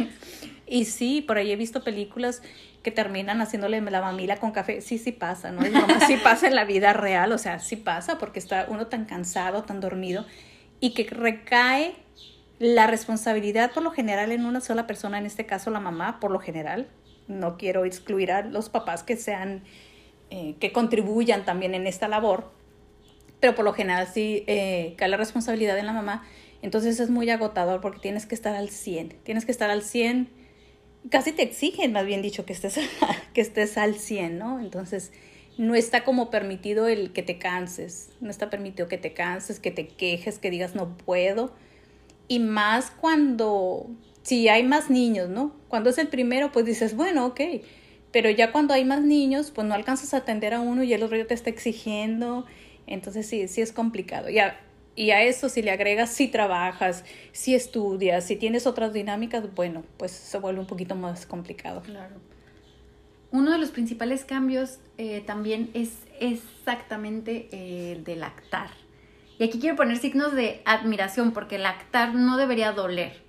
Y 0.67 0.85
sí, 0.85 1.23
por 1.23 1.38
ahí 1.38 1.51
he 1.51 1.57
visto 1.57 1.83
películas 1.83 2.43
que 2.83 2.91
terminan 2.91 3.41
haciéndole 3.41 3.81
la 3.81 4.01
mamila 4.03 4.37
con 4.37 4.51
café. 4.51 4.83
Sí, 4.83 4.99
sí 4.99 5.12
pasa, 5.12 5.51
¿no? 5.53 5.62
sí 6.07 6.17
pasa 6.23 6.47
en 6.47 6.55
la 6.55 6.64
vida 6.64 6.93
real, 6.93 7.33
o 7.33 7.38
sea, 7.38 7.59
sí 7.59 7.77
pasa 7.77 8.19
porque 8.19 8.38
está 8.38 8.67
uno 8.69 8.88
tan 8.88 9.07
cansado, 9.07 9.62
tan 9.62 9.81
dormido 9.81 10.27
y 10.81 10.91
que 10.91 11.05
recae 11.05 11.95
la 12.59 12.87
responsabilidad 12.87 13.73
por 13.73 13.83
lo 13.83 13.90
general 13.90 14.33
en 14.33 14.44
una 14.44 14.61
sola 14.61 14.87
persona, 14.87 15.18
en 15.18 15.27
este 15.27 15.47
caso 15.47 15.71
la 15.71 15.81
mamá, 15.81 16.18
por 16.21 16.31
lo 16.31 16.40
general. 16.40 16.88
No 17.29 17.57
quiero 17.57 17.85
excluir 17.85 18.33
a 18.33 18.42
los 18.42 18.68
papás 18.68 19.03
que 19.03 19.16
sean, 19.16 19.62
eh, 20.31 20.57
que 20.59 20.73
contribuyan 20.73 21.44
también 21.44 21.75
en 21.75 21.87
esta 21.87 22.09
labor, 22.09 22.51
pero 23.40 23.55
por 23.55 23.64
lo 23.64 23.73
general 23.73 24.09
sí 24.12 24.44
eh, 24.47 24.94
cae 24.97 25.09
la 25.09 25.16
responsabilidad 25.16 25.79
en 25.79 25.87
la 25.87 25.92
mamá. 25.92 26.25
Entonces 26.62 26.99
es 26.99 27.11
muy 27.11 27.31
agotador 27.31 27.81
porque 27.81 28.01
tienes 28.01 28.27
que 28.27 28.35
estar 28.35 28.57
al 28.57 28.71
100, 28.71 29.21
tienes 29.23 29.44
que 29.44 29.53
estar 29.53 29.71
al 29.71 29.83
100, 29.83 30.29
casi 31.11 31.31
te 31.31 31.42
exigen, 31.42 31.92
más 31.92 32.07
bien 32.07 32.23
dicho, 32.23 32.44
que 32.44 32.53
estés, 32.53 32.81
que 33.35 33.40
estés 33.40 33.79
al 33.79 33.94
100, 33.94 34.38
¿no? 34.38 34.59
Entonces 34.59 35.12
no 35.59 35.77
está 35.77 36.03
como 36.03 36.31
permitido 36.31 36.88
el 36.88 37.12
que 37.12 37.23
te 37.23 37.38
canses, 37.38 38.11
no 38.21 38.31
está 38.31 38.51
permitido 38.51 38.88
que 38.88 38.99
te 38.99 39.12
canses, 39.12 39.61
que 39.61 39.71
te 39.71 39.87
quejes, 39.87 40.40
que 40.40 40.51
digas 40.51 40.75
no 40.75 40.97
puedo 40.97 41.53
y 42.29 42.38
más 42.38 42.91
cuando, 42.91 43.91
si 44.23 44.49
hay 44.49 44.62
más 44.62 44.91
niños, 44.91 45.29
¿no? 45.29 45.57
Cuando 45.69 45.91
es 45.91 45.99
el 45.99 46.09
primero, 46.09 46.53
pues 46.53 46.67
dices, 46.67 46.95
bueno, 46.95 47.27
ok, 47.27 47.41
pero 48.12 48.31
ya 48.31 48.53
cuando 48.53 48.75
hay 48.75 48.85
más 48.85 49.03
niños, 49.03 49.51
pues 49.51 49.67
no 49.67 49.75
alcanzas 49.75 50.14
a 50.14 50.19
atender 50.19 50.55
a 50.55 50.61
uno 50.61 50.83
y 50.83 50.93
el 50.93 51.03
otro 51.03 51.17
ya 51.17 51.27
te 51.27 51.35
está 51.35 51.51
exigiendo, 51.51 52.47
entonces 52.87 53.27
sí, 53.27 53.49
sí 53.49 53.61
es 53.61 53.73
complicado. 53.73 54.29
Ya, 54.31 54.61
y 54.95 55.11
a 55.11 55.23
eso 55.23 55.49
si 55.49 55.62
le 55.62 55.71
agregas 55.71 56.11
si 56.11 56.29
trabajas, 56.29 57.05
si 57.33 57.55
estudias, 57.55 58.25
si 58.25 58.37
tienes 58.37 58.67
otras 58.67 58.93
dinámicas, 58.93 59.55
bueno, 59.55 59.85
pues 59.97 60.12
se 60.12 60.38
vuelve 60.38 60.61
un 60.61 60.67
poquito 60.67 60.95
más 60.95 61.27
complicado. 61.27 61.83
Claro. 61.83 62.17
Uno 63.31 63.53
de 63.53 63.59
los 63.59 63.71
principales 63.71 64.25
cambios 64.25 64.79
eh, 64.97 65.23
también 65.25 65.71
es 65.75 65.93
exactamente 66.19 67.49
eh, 67.53 67.93
el 67.93 68.05
de 68.05 68.17
lactar. 68.17 68.71
Y 69.38 69.44
aquí 69.44 69.59
quiero 69.59 69.77
poner 69.77 69.98
signos 69.98 70.35
de 70.35 70.62
admiración 70.64 71.33
porque 71.33 71.59
lactar 71.59 72.14
no 72.14 72.37
debería 72.37 72.72
doler. 72.72 73.29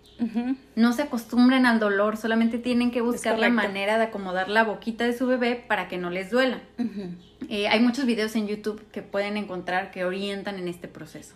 No 0.75 0.91
se 0.91 1.03
acostumbren 1.03 1.65
al 1.65 1.79
dolor, 1.79 2.17
solamente 2.17 2.57
tienen 2.57 2.91
que 2.91 2.99
buscar 2.99 3.39
la 3.39 3.49
manera 3.49 3.97
de 3.97 4.05
acomodar 4.05 4.49
la 4.49 4.65
boquita 4.65 5.05
de 5.05 5.17
su 5.17 5.27
bebé 5.27 5.55
para 5.55 5.87
que 5.87 5.97
no 5.97 6.09
les 6.09 6.29
duela. 6.29 6.59
Eh, 7.47 7.69
hay 7.69 7.79
muchos 7.79 8.05
videos 8.05 8.35
en 8.35 8.47
YouTube 8.47 8.83
que 8.91 9.01
pueden 9.01 9.37
encontrar 9.37 9.91
que 9.91 10.03
orientan 10.03 10.59
en 10.59 10.67
este 10.67 10.89
proceso. 10.89 11.35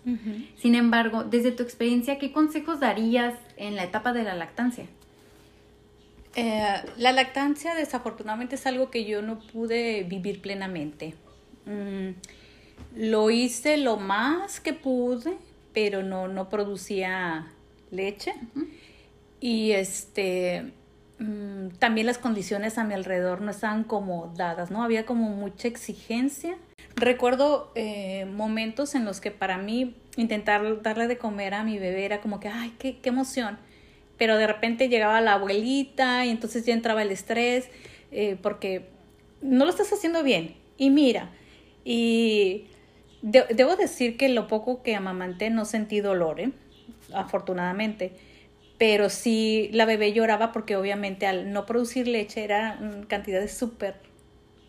Sin 0.58 0.76
embargo, 0.76 1.24
desde 1.24 1.52
tu 1.52 1.64
experiencia, 1.64 2.18
¿qué 2.20 2.34
consejos 2.34 2.82
darías 2.82 3.36
en 3.56 3.78
la 3.78 3.84
etapa 3.86 4.12
de 4.12 4.24
la 4.24 4.36
lactancia? 4.36 4.86
Eh, 6.36 6.82
la 6.98 7.12
lactancia 7.12 7.76
desafortunadamente 7.76 8.56
es 8.56 8.66
algo 8.66 8.90
que 8.90 9.06
yo 9.06 9.22
no 9.22 9.40
pude 9.40 10.04
vivir 10.04 10.42
plenamente. 10.42 11.14
Mm, 11.66 12.10
lo 12.96 13.30
hice 13.30 13.78
lo 13.78 13.98
más 13.98 14.60
que 14.60 14.74
pude, 14.74 15.38
pero 15.74 16.04
no, 16.04 16.28
no 16.28 16.50
producía 16.50 17.48
leche. 17.92 18.34
Y 19.40 19.72
este 19.72 20.72
mm, 21.20 21.70
también 21.80 22.08
las 22.08 22.18
condiciones 22.18 22.78
a 22.78 22.84
mi 22.84 22.94
alrededor 22.94 23.42
no 23.42 23.52
estaban 23.52 23.84
como 23.84 24.34
dadas, 24.36 24.72
¿no? 24.72 24.84
Había 24.84 25.06
como 25.06 25.30
mucha 25.30 25.68
exigencia. 25.68 26.58
Recuerdo 26.96 27.72
eh, 27.76 28.26
momentos 28.26 28.96
en 28.96 29.06
los 29.06 29.20
que 29.20 29.32
para 29.32 29.58
mí 29.58 29.96
intentar 30.16 30.82
darle 30.82 31.08
de 31.08 31.18
comer 31.18 31.56
a 31.56 31.64
mi 31.64 31.80
bebé 31.80 32.06
era 32.06 32.22
como 32.22 32.40
que, 32.40 32.48
ay, 32.48 32.74
qué, 32.78 33.00
qué 33.00 33.10
emoción. 33.10 33.58
Pero 34.18 34.38
de 34.38 34.46
repente 34.46 34.90
llegaba 34.90 35.20
la 35.22 35.34
abuelita 35.34 36.26
y 36.26 36.30
entonces 36.30 36.66
ya 36.66 36.74
entraba 36.74 37.02
el 37.02 37.12
estrés 37.12 37.68
eh, 38.12 38.38
porque 38.42 38.90
no 39.42 39.66
lo 39.66 39.72
estás 39.72 39.92
haciendo 39.92 40.24
bien. 40.24 40.56
Y 40.78 40.92
mira, 40.92 41.32
y 41.84 42.68
debo 43.24 43.76
decir 43.78 44.18
que 44.18 44.28
lo 44.30 44.48
poco 44.48 44.84
que 44.84 44.96
amamanté 44.96 45.50
no 45.50 45.66
sentí 45.66 46.02
dolor, 46.02 46.40
¿eh? 46.42 46.52
afortunadamente. 47.14 48.14
Pero 48.78 49.10
sí 49.10 49.70
la 49.72 49.86
bebé 49.86 50.12
lloraba 50.12 50.52
porque 50.52 50.76
obviamente 50.76 51.26
al 51.26 51.54
no 51.54 51.66
producir 51.66 52.08
leche 52.08 52.44
era 52.44 52.80
cantidades 53.08 53.56
súper 53.56 53.96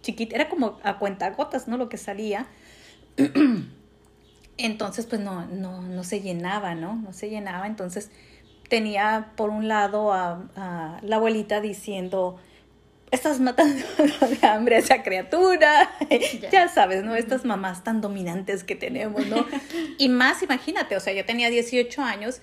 chiquitas, 0.02 0.34
era 0.36 0.48
como 0.48 0.78
a 0.84 0.98
cuenta 0.98 1.30
gotas, 1.30 1.66
¿no? 1.66 1.76
Lo 1.76 1.88
que 1.88 1.96
salía. 1.96 2.46
Entonces, 4.56 5.06
pues 5.06 5.20
no, 5.20 5.46
no, 5.46 5.82
no 5.82 6.04
se 6.04 6.20
llenaba, 6.20 6.76
¿no? 6.76 6.94
No 6.94 7.12
se 7.12 7.28
llenaba. 7.28 7.66
Entonces 7.66 8.12
tenía 8.68 9.32
por 9.36 9.50
un 9.50 9.66
lado 9.66 10.12
a 10.12 11.00
la 11.02 11.16
abuelita 11.16 11.60
diciendo, 11.60 12.38
estás 13.14 13.40
matando 13.40 13.84
de 14.40 14.46
hambre 14.46 14.76
a 14.76 14.78
esa 14.78 15.02
criatura. 15.02 15.90
Ya. 16.50 16.68
sabes, 16.68 17.04
¿no? 17.04 17.16
Estas 17.16 17.44
mamás 17.44 17.84
tan 17.84 18.00
dominantes 18.00 18.64
que 18.64 18.76
tenemos, 18.76 19.26
¿no? 19.26 19.46
y 19.98 20.08
más, 20.08 20.42
imagínate, 20.42 20.96
o 20.96 21.00
sea, 21.00 21.12
yo 21.12 21.24
tenía 21.24 21.50
18 21.50 22.02
años, 22.02 22.40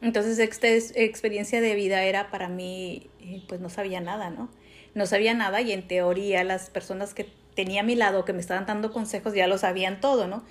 entonces 0.00 0.38
esta 0.38 0.68
experiencia 1.00 1.60
de 1.60 1.74
vida 1.74 2.02
era 2.04 2.30
para 2.30 2.48
mí, 2.48 3.08
eh, 3.20 3.42
pues 3.48 3.60
no 3.60 3.68
sabía 3.68 4.00
nada, 4.00 4.30
¿no? 4.30 4.50
No 4.94 5.06
sabía 5.06 5.34
nada 5.34 5.60
y 5.60 5.72
en 5.72 5.86
teoría 5.86 6.44
las 6.44 6.70
personas 6.70 7.14
que 7.14 7.28
tenía 7.54 7.80
a 7.80 7.84
mi 7.84 7.96
lado, 7.96 8.24
que 8.24 8.32
me 8.32 8.40
estaban 8.40 8.66
dando 8.66 8.92
consejos, 8.92 9.34
ya 9.34 9.46
lo 9.46 9.58
sabían 9.58 10.00
todo, 10.00 10.28
¿no? 10.28 10.44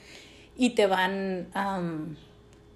Y 0.58 0.72
te 0.72 0.88
van, 0.88 1.48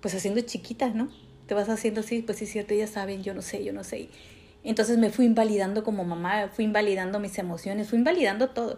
pues 0.02 0.14
haciendo 0.16 0.42
chiquitas, 0.42 0.96
¿no? 0.96 1.10
Te 1.48 1.56
vas 1.56 1.68
haciendo 1.70 2.02
así, 2.02 2.22
pues 2.22 2.38
sí, 2.38 2.46
cierto, 2.46 2.74
ya 2.74 2.88
saben, 2.88 3.24
yo 3.24 3.34
no 3.34 3.42
sé, 3.42 3.64
yo 3.64 3.74
no 3.74 3.84
sé. 3.84 4.10
Entonces 4.64 4.98
me 4.98 5.10
fui 5.10 5.26
invalidando 5.26 5.84
como 5.84 6.04
mamá, 6.04 6.50
fui 6.50 6.66
invalidando 6.66 7.20
mis 7.20 7.38
emociones, 7.38 7.90
fui 7.90 7.98
invalidando 7.98 8.50
todo. 8.50 8.78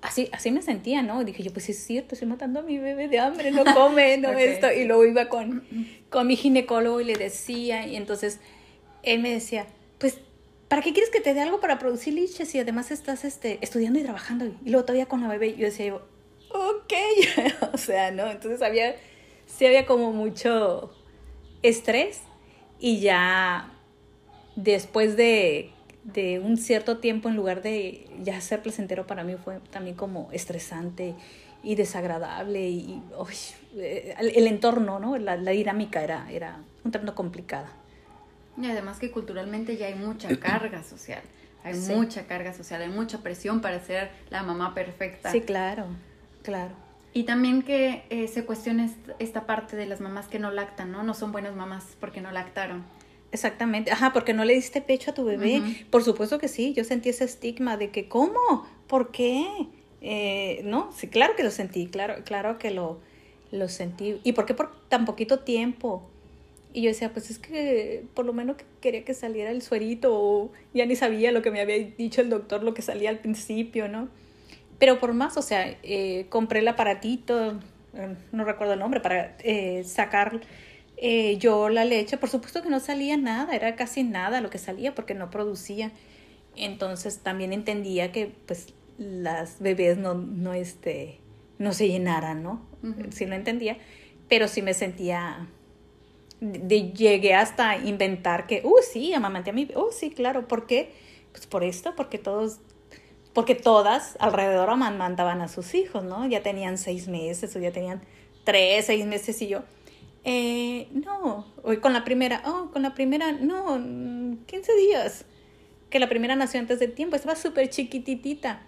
Así, 0.00 0.28
así 0.32 0.50
me 0.50 0.60
sentía, 0.60 1.02
¿no? 1.02 1.24
dije 1.24 1.42
yo, 1.42 1.52
pues 1.52 1.68
es 1.70 1.78
cierto, 1.78 2.14
estoy 2.14 2.28
matando 2.28 2.60
a 2.60 2.62
mi 2.62 2.78
bebé 2.78 3.08
de 3.08 3.18
hambre, 3.18 3.50
no 3.50 3.64
come, 3.74 4.18
no 4.18 4.30
esto. 4.30 4.70
Y 4.70 4.84
luego 4.84 5.04
iba 5.06 5.28
con, 5.28 5.66
con 6.10 6.26
mi 6.26 6.36
ginecólogo 6.36 7.00
y 7.00 7.04
le 7.04 7.14
decía, 7.14 7.86
y 7.86 7.96
entonces 7.96 8.40
él 9.02 9.20
me 9.20 9.30
decía, 9.30 9.66
pues, 9.98 10.18
¿para 10.68 10.82
qué 10.82 10.92
quieres 10.92 11.10
que 11.10 11.20
te 11.20 11.32
dé 11.32 11.40
algo 11.40 11.60
para 11.60 11.78
producir 11.78 12.14
leche 12.14 12.44
si 12.44 12.58
además 12.58 12.90
estás 12.90 13.24
este, 13.24 13.58
estudiando 13.62 13.98
y 13.98 14.02
trabajando? 14.02 14.46
Y 14.64 14.70
luego 14.70 14.84
todavía 14.84 15.06
con 15.06 15.22
la 15.22 15.28
bebé. 15.28 15.54
Yo 15.56 15.66
decía, 15.66 15.86
yo, 15.86 16.06
ok, 16.50 16.92
o 17.72 17.78
sea, 17.78 18.10
¿no? 18.10 18.30
Entonces 18.30 18.62
había, 18.62 18.96
sí 19.46 19.66
había 19.66 19.86
como 19.86 20.12
mucho 20.12 20.92
estrés 21.62 22.20
y 22.78 23.00
ya 23.00 23.73
después 24.56 25.16
de, 25.16 25.70
un 26.42 26.56
cierto 26.56 26.98
tiempo, 26.98 27.28
en 27.28 27.36
lugar 27.36 27.62
de 27.62 28.06
ya 28.22 28.40
ser 28.40 28.62
placentero 28.62 29.06
para 29.06 29.24
mí, 29.24 29.34
fue 29.42 29.60
también 29.70 29.96
como 29.96 30.28
estresante 30.32 31.14
y 31.62 31.76
desagradable 31.76 32.68
y 32.68 33.02
eh, 33.76 34.14
el, 34.18 34.46
entorno, 34.46 34.98
¿no? 34.98 35.16
La, 35.16 35.36
dinámica 35.36 36.02
era, 36.02 36.30
era 36.30 36.58
un 36.84 36.90
tanto 36.90 37.14
complicada. 37.14 37.68
Y 38.60 38.66
además 38.66 38.98
que 38.98 39.10
culturalmente 39.10 39.76
ya 39.76 39.86
hay 39.86 39.94
mucha 39.94 40.28
carga 40.38 40.82
social, 40.84 41.22
hay 41.64 41.74
mucha 41.74 42.26
carga 42.26 42.52
social, 42.52 42.82
hay 42.82 42.90
mucha 42.90 43.18
presión 43.18 43.60
para 43.60 43.80
ser 43.80 44.10
la 44.30 44.42
mamá 44.42 44.74
perfecta. 44.74 45.32
Sí, 45.32 45.40
claro, 45.40 45.86
claro. 46.42 46.72
Y 47.14 47.24
también 47.24 47.62
que 47.62 48.04
eh, 48.10 48.28
se 48.28 48.44
cuestiona 48.44 48.90
esta 49.20 49.46
parte 49.46 49.76
de 49.76 49.86
las 49.86 50.00
mamás 50.00 50.26
que 50.26 50.40
no 50.40 50.50
lactan, 50.50 50.90
¿no? 50.90 51.04
No 51.04 51.14
son 51.14 51.30
buenas 51.30 51.54
mamás 51.54 51.96
porque 52.00 52.20
no 52.20 52.32
lactaron. 52.32 52.84
Exactamente, 53.34 53.90
ajá, 53.90 54.12
porque 54.12 54.32
no 54.32 54.44
le 54.44 54.54
diste 54.54 54.80
pecho 54.80 55.10
a 55.10 55.14
tu 55.14 55.24
bebé. 55.24 55.60
Por 55.90 56.04
supuesto 56.04 56.38
que 56.38 56.46
sí, 56.46 56.72
yo 56.72 56.84
sentí 56.84 57.08
ese 57.08 57.24
estigma 57.24 57.76
de 57.76 57.90
que, 57.90 58.08
¿cómo? 58.08 58.64
¿Por 58.86 59.10
qué? 59.10 59.44
Eh, 60.00 60.60
no, 60.62 60.92
sí, 60.96 61.08
claro 61.08 61.34
que 61.34 61.42
lo 61.42 61.50
sentí, 61.50 61.88
claro, 61.88 62.22
claro 62.24 62.58
que 62.58 62.70
lo, 62.70 63.00
lo 63.50 63.68
sentí. 63.68 64.20
¿Y 64.22 64.34
por 64.34 64.46
qué 64.46 64.54
por 64.54 64.70
tan 64.88 65.04
poquito 65.04 65.40
tiempo? 65.40 66.08
Y 66.72 66.82
yo 66.82 66.90
decía, 66.90 67.12
pues 67.12 67.28
es 67.28 67.40
que 67.40 68.04
por 68.14 68.24
lo 68.24 68.32
menos 68.32 68.56
quería 68.80 69.04
que 69.04 69.14
saliera 69.14 69.50
el 69.50 69.62
suerito, 69.62 70.14
o 70.14 70.52
ya 70.72 70.86
ni 70.86 70.94
sabía 70.94 71.32
lo 71.32 71.42
que 71.42 71.50
me 71.50 71.60
había 71.60 71.78
dicho 71.78 72.20
el 72.20 72.30
doctor, 72.30 72.62
lo 72.62 72.72
que 72.72 72.82
salía 72.82 73.10
al 73.10 73.18
principio, 73.18 73.88
¿no? 73.88 74.10
Pero 74.78 75.00
por 75.00 75.12
más, 75.12 75.36
o 75.36 75.42
sea, 75.42 75.76
eh, 75.82 76.26
compré 76.28 76.60
el 76.60 76.68
aparatito, 76.68 77.58
eh, 77.94 78.14
no 78.30 78.44
recuerdo 78.44 78.74
el 78.74 78.78
nombre, 78.78 79.00
para 79.00 79.36
sacar 79.82 80.40
eh, 81.06 81.36
yo 81.36 81.68
la 81.68 81.84
leche, 81.84 82.16
por 82.16 82.30
supuesto 82.30 82.62
que 82.62 82.70
no 82.70 82.80
salía 82.80 83.18
nada, 83.18 83.54
era 83.54 83.76
casi 83.76 84.02
nada 84.04 84.40
lo 84.40 84.48
que 84.48 84.56
salía 84.56 84.94
porque 84.94 85.12
no 85.12 85.28
producía. 85.28 85.92
Entonces 86.56 87.18
también 87.18 87.52
entendía 87.52 88.10
que 88.10 88.34
pues 88.46 88.72
las 88.96 89.60
bebés 89.60 89.98
no, 89.98 90.14
no, 90.14 90.54
este, 90.54 91.18
no 91.58 91.74
se 91.74 91.88
llenaran, 91.88 92.42
¿no? 92.42 92.62
Sí 93.10 93.26
lo 93.26 93.34
entendía, 93.34 93.76
pero 94.30 94.48
sí 94.48 94.62
me 94.62 94.72
sentía... 94.72 95.46
De, 96.40 96.92
llegué 96.92 97.34
hasta 97.34 97.76
inventar 97.76 98.46
que, 98.46 98.62
uh, 98.64 98.76
sí, 98.90 99.12
amamanté 99.12 99.50
a 99.50 99.52
mi, 99.52 99.68
oh, 99.74 99.90
sí, 99.92 100.10
claro, 100.10 100.48
¿por 100.48 100.66
qué? 100.66 100.90
Pues 101.32 101.46
por 101.46 101.64
esto, 101.64 101.94
porque 101.96 102.16
todos, 102.16 102.60
porque 103.34 103.54
todas 103.54 104.16
alrededor 104.20 104.70
amamantaban 104.70 105.42
a 105.42 105.48
sus 105.48 105.74
hijos, 105.74 106.02
¿no? 106.02 106.26
Ya 106.26 106.42
tenían 106.42 106.78
seis 106.78 107.08
meses 107.08 107.54
o 107.56 107.60
ya 107.60 107.72
tenían 107.72 108.00
tres, 108.44 108.86
seis 108.86 109.04
meses 109.04 109.40
y 109.42 109.48
yo, 109.48 109.64
eh, 110.24 110.88
no, 110.92 111.46
hoy 111.62 111.78
con 111.78 111.92
la 111.92 112.02
primera, 112.02 112.42
oh, 112.46 112.70
con 112.72 112.82
la 112.82 112.94
primera, 112.94 113.32
no, 113.32 113.76
15 114.46 114.76
días. 114.76 115.26
Que 115.90 115.98
la 115.98 116.08
primera 116.08 116.34
nació 116.34 116.60
antes 116.60 116.80
de 116.80 116.88
tiempo, 116.88 117.14
estaba 117.14 117.36
súper 117.36 117.68
chiquititita. 117.68 118.62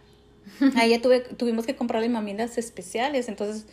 Ahí 0.77 0.91
ya 0.91 1.01
tuve, 1.01 1.21
tuvimos 1.21 1.67
que 1.67 1.75
comprarle 1.75 2.09
mamilas 2.09 2.59
especiales, 2.59 3.29
entonces 3.29 3.67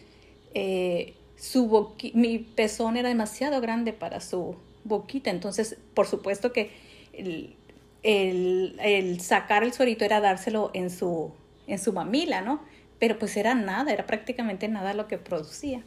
eh, 0.53 1.13
su 1.35 1.93
mi 2.13 2.39
pezón 2.39 2.97
era 2.97 3.09
demasiado 3.09 3.59
grande 3.61 3.93
para 3.93 4.21
su 4.21 4.55
boquita, 4.85 5.29
entonces 5.29 5.77
por 5.93 6.07
supuesto 6.07 6.51
que 6.51 6.71
el, 7.11 7.55
el, 8.01 8.77
el 8.79 9.19
sacar 9.21 9.63
el 9.63 9.73
suerito 9.73 10.05
era 10.05 10.19
dárselo 10.19 10.71
en 10.73 10.89
su, 10.89 11.31
en 11.67 11.79
su 11.79 11.93
mamila, 11.93 12.41
¿no? 12.41 12.61
Pero 12.97 13.19
pues 13.19 13.35
era 13.37 13.53
nada, 13.55 13.91
era 13.91 14.05
prácticamente 14.05 14.67
nada 14.67 14.93
lo 14.93 15.07
que 15.07 15.17
producía. 15.17 15.83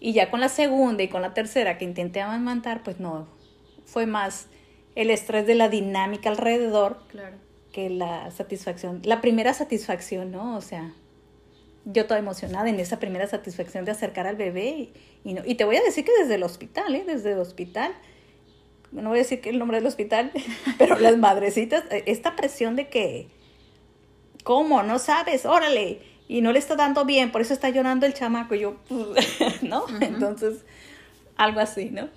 Y 0.00 0.12
ya 0.12 0.30
con 0.30 0.40
la 0.40 0.48
segunda 0.48 1.02
y 1.02 1.08
con 1.08 1.22
la 1.22 1.34
tercera 1.34 1.78
que 1.78 1.84
intenté 1.84 2.20
amamantar, 2.20 2.82
pues 2.82 3.00
no, 3.00 3.26
fue 3.84 4.06
más 4.06 4.46
el 4.94 5.10
estrés 5.10 5.46
de 5.46 5.54
la 5.54 5.68
dinámica 5.68 6.30
alrededor 6.30 6.98
claro. 7.08 7.36
que 7.72 7.90
la 7.90 8.30
satisfacción, 8.30 9.00
la 9.04 9.20
primera 9.20 9.54
satisfacción, 9.54 10.30
¿no? 10.30 10.56
O 10.56 10.60
sea, 10.60 10.92
yo 11.84 12.06
toda 12.06 12.18
emocionada 12.18 12.68
en 12.68 12.78
esa 12.80 12.98
primera 12.98 13.26
satisfacción 13.26 13.84
de 13.84 13.92
acercar 13.92 14.26
al 14.26 14.36
bebé 14.36 14.90
y, 15.24 15.34
no, 15.34 15.42
y 15.44 15.54
te 15.56 15.64
voy 15.64 15.76
a 15.76 15.82
decir 15.82 16.04
que 16.04 16.12
desde 16.18 16.36
el 16.36 16.42
hospital, 16.42 16.94
¿eh? 16.94 17.04
Desde 17.06 17.32
el 17.32 17.38
hospital, 17.38 17.92
no 18.92 19.08
voy 19.08 19.18
a 19.18 19.22
decir 19.22 19.40
que 19.40 19.50
el 19.50 19.58
nombre 19.58 19.78
del 19.78 19.86
hospital, 19.86 20.30
pero 20.78 20.98
las 20.98 21.16
madrecitas, 21.16 21.84
esta 22.06 22.36
presión 22.36 22.76
de 22.76 22.88
que, 22.88 23.28
¿cómo? 24.44 24.82
No 24.84 24.98
sabes, 24.98 25.44
órale 25.44 26.17
y 26.28 26.42
no 26.42 26.52
le 26.52 26.58
está 26.58 26.76
dando 26.76 27.06
bien, 27.06 27.32
por 27.32 27.40
eso 27.40 27.54
está 27.54 27.70
llorando 27.70 28.06
el 28.06 28.12
chamaco. 28.12 28.54
Y 28.54 28.60
yo, 28.60 28.76
¿no? 29.62 29.86
Entonces, 30.00 30.64
algo 31.36 31.60
así, 31.60 31.90
¿no? 31.90 32.08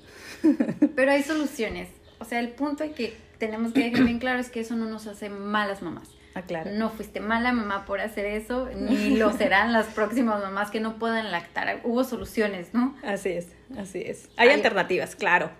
Pero 0.95 1.11
hay 1.11 1.23
soluciones. 1.23 1.87
O 2.19 2.25
sea, 2.25 2.39
el 2.39 2.49
punto 2.49 2.83
que 2.93 3.15
tenemos 3.37 3.73
que 3.73 3.85
dejar 3.85 4.03
bien 4.03 4.19
claro 4.19 4.39
es 4.39 4.49
que 4.49 4.59
eso 4.59 4.75
no 4.75 4.85
nos 4.85 5.07
hace 5.07 5.29
malas 5.29 5.81
mamás. 5.81 6.09
Ah, 6.33 6.43
claro. 6.43 6.71
No 6.71 6.89
fuiste 6.89 7.19
mala 7.19 7.51
mamá 7.51 7.85
por 7.85 7.99
hacer 7.99 8.25
eso, 8.25 8.69
ni 8.73 9.17
lo 9.17 9.33
serán 9.33 9.73
las 9.73 9.87
próximas 9.87 10.41
mamás 10.41 10.71
que 10.71 10.79
no 10.79 10.97
puedan 10.97 11.31
lactar. 11.31 11.81
Hubo 11.83 12.03
soluciones, 12.03 12.73
¿no? 12.73 12.95
Así 13.03 13.29
es, 13.29 13.47
así 13.77 14.01
es. 14.05 14.29
Hay, 14.37 14.49
alternativas, 14.49 15.15
claro. 15.15 15.51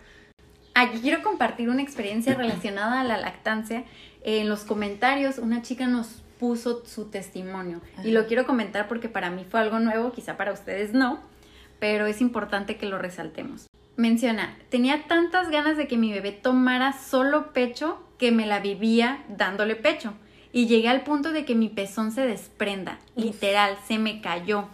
Aquí 0.73 0.99
quiero 1.01 1.23
compartir 1.23 1.69
una 1.69 1.81
experiencia 1.81 2.35
relacionada 2.35 3.01
a 3.01 3.03
la 3.03 3.17
lactancia. 3.17 3.83
En 4.23 4.47
los 4.47 4.63
comentarios 4.63 5.39
una 5.39 5.61
chica 5.61 5.87
nos 5.87 6.20
puso 6.41 6.83
su 6.87 7.05
testimonio 7.05 7.81
y 8.03 8.09
lo 8.09 8.25
quiero 8.25 8.47
comentar 8.47 8.87
porque 8.87 9.07
para 9.07 9.29
mí 9.29 9.45
fue 9.47 9.59
algo 9.59 9.79
nuevo, 9.79 10.11
quizá 10.11 10.37
para 10.37 10.51
ustedes 10.51 10.91
no, 10.91 11.19
pero 11.79 12.07
es 12.07 12.19
importante 12.19 12.77
que 12.77 12.87
lo 12.87 12.97
resaltemos. 12.97 13.67
Menciona, 13.95 14.57
tenía 14.69 15.05
tantas 15.07 15.51
ganas 15.51 15.77
de 15.77 15.87
que 15.87 15.97
mi 15.97 16.11
bebé 16.11 16.31
tomara 16.31 16.93
solo 16.93 17.53
pecho 17.53 18.01
que 18.17 18.31
me 18.31 18.47
la 18.47 18.59
vivía 18.59 19.23
dándole 19.29 19.75
pecho 19.75 20.15
y 20.51 20.65
llegué 20.65 20.89
al 20.89 21.03
punto 21.03 21.31
de 21.31 21.45
que 21.45 21.53
mi 21.53 21.69
pezón 21.69 22.11
se 22.11 22.25
desprenda, 22.25 22.97
literal, 23.15 23.77
se 23.87 23.99
me 23.99 24.19
cayó. 24.19 24.67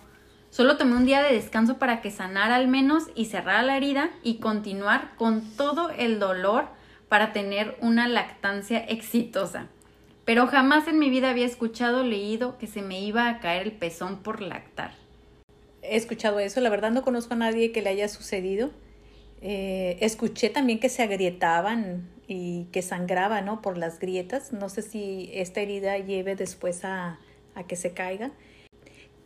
Solo 0.49 0.77
tomé 0.77 0.95
un 0.95 1.05
día 1.05 1.21
de 1.21 1.33
descanso 1.33 1.79
para 1.79 1.99
que 1.99 2.11
sanara 2.11 2.55
al 2.55 2.69
menos 2.69 3.07
y 3.13 3.25
cerrara 3.25 3.61
la 3.61 3.75
herida 3.75 4.09
y 4.23 4.37
continuar 4.37 5.15
con 5.17 5.41
todo 5.57 5.89
el 5.89 6.17
dolor 6.17 6.69
para 7.09 7.33
tener 7.33 7.77
una 7.81 8.07
lactancia 8.07 8.79
exitosa. 8.79 9.67
Pero 10.27 10.45
jamás 10.45 10.89
en 10.89 10.99
mi 10.99 11.09
vida 11.09 11.29
había 11.29 11.45
escuchado 11.45 12.01
o 12.01 12.03
leído 12.03 12.57
que 12.57 12.67
se 12.67 12.81
me 12.81 12.99
iba 12.99 13.29
a 13.29 13.39
caer 13.39 13.61
el 13.61 13.71
pezón 13.71 14.23
por 14.23 14.41
lactar. 14.41 14.91
He 15.81 15.95
escuchado 15.95 16.39
eso, 16.39 16.59
la 16.59 16.69
verdad 16.69 16.91
no 16.91 17.01
conozco 17.01 17.35
a 17.35 17.37
nadie 17.37 17.71
que 17.71 17.81
le 17.81 17.91
haya 17.91 18.09
sucedido. 18.09 18.71
Eh, 19.41 19.97
escuché 20.01 20.49
también 20.49 20.81
que 20.81 20.89
se 20.89 21.01
agrietaban 21.01 22.09
y 22.27 22.65
que 22.73 22.81
sangraba, 22.81 23.39
¿no? 23.39 23.61
Por 23.61 23.77
las 23.77 23.99
grietas. 23.99 24.51
No 24.51 24.67
sé 24.67 24.81
si 24.81 25.31
esta 25.33 25.61
herida 25.61 25.97
lleve 25.97 26.35
después 26.35 26.83
a, 26.83 27.19
que 27.69 27.77
se 27.77 27.93
caiga. 27.93 28.31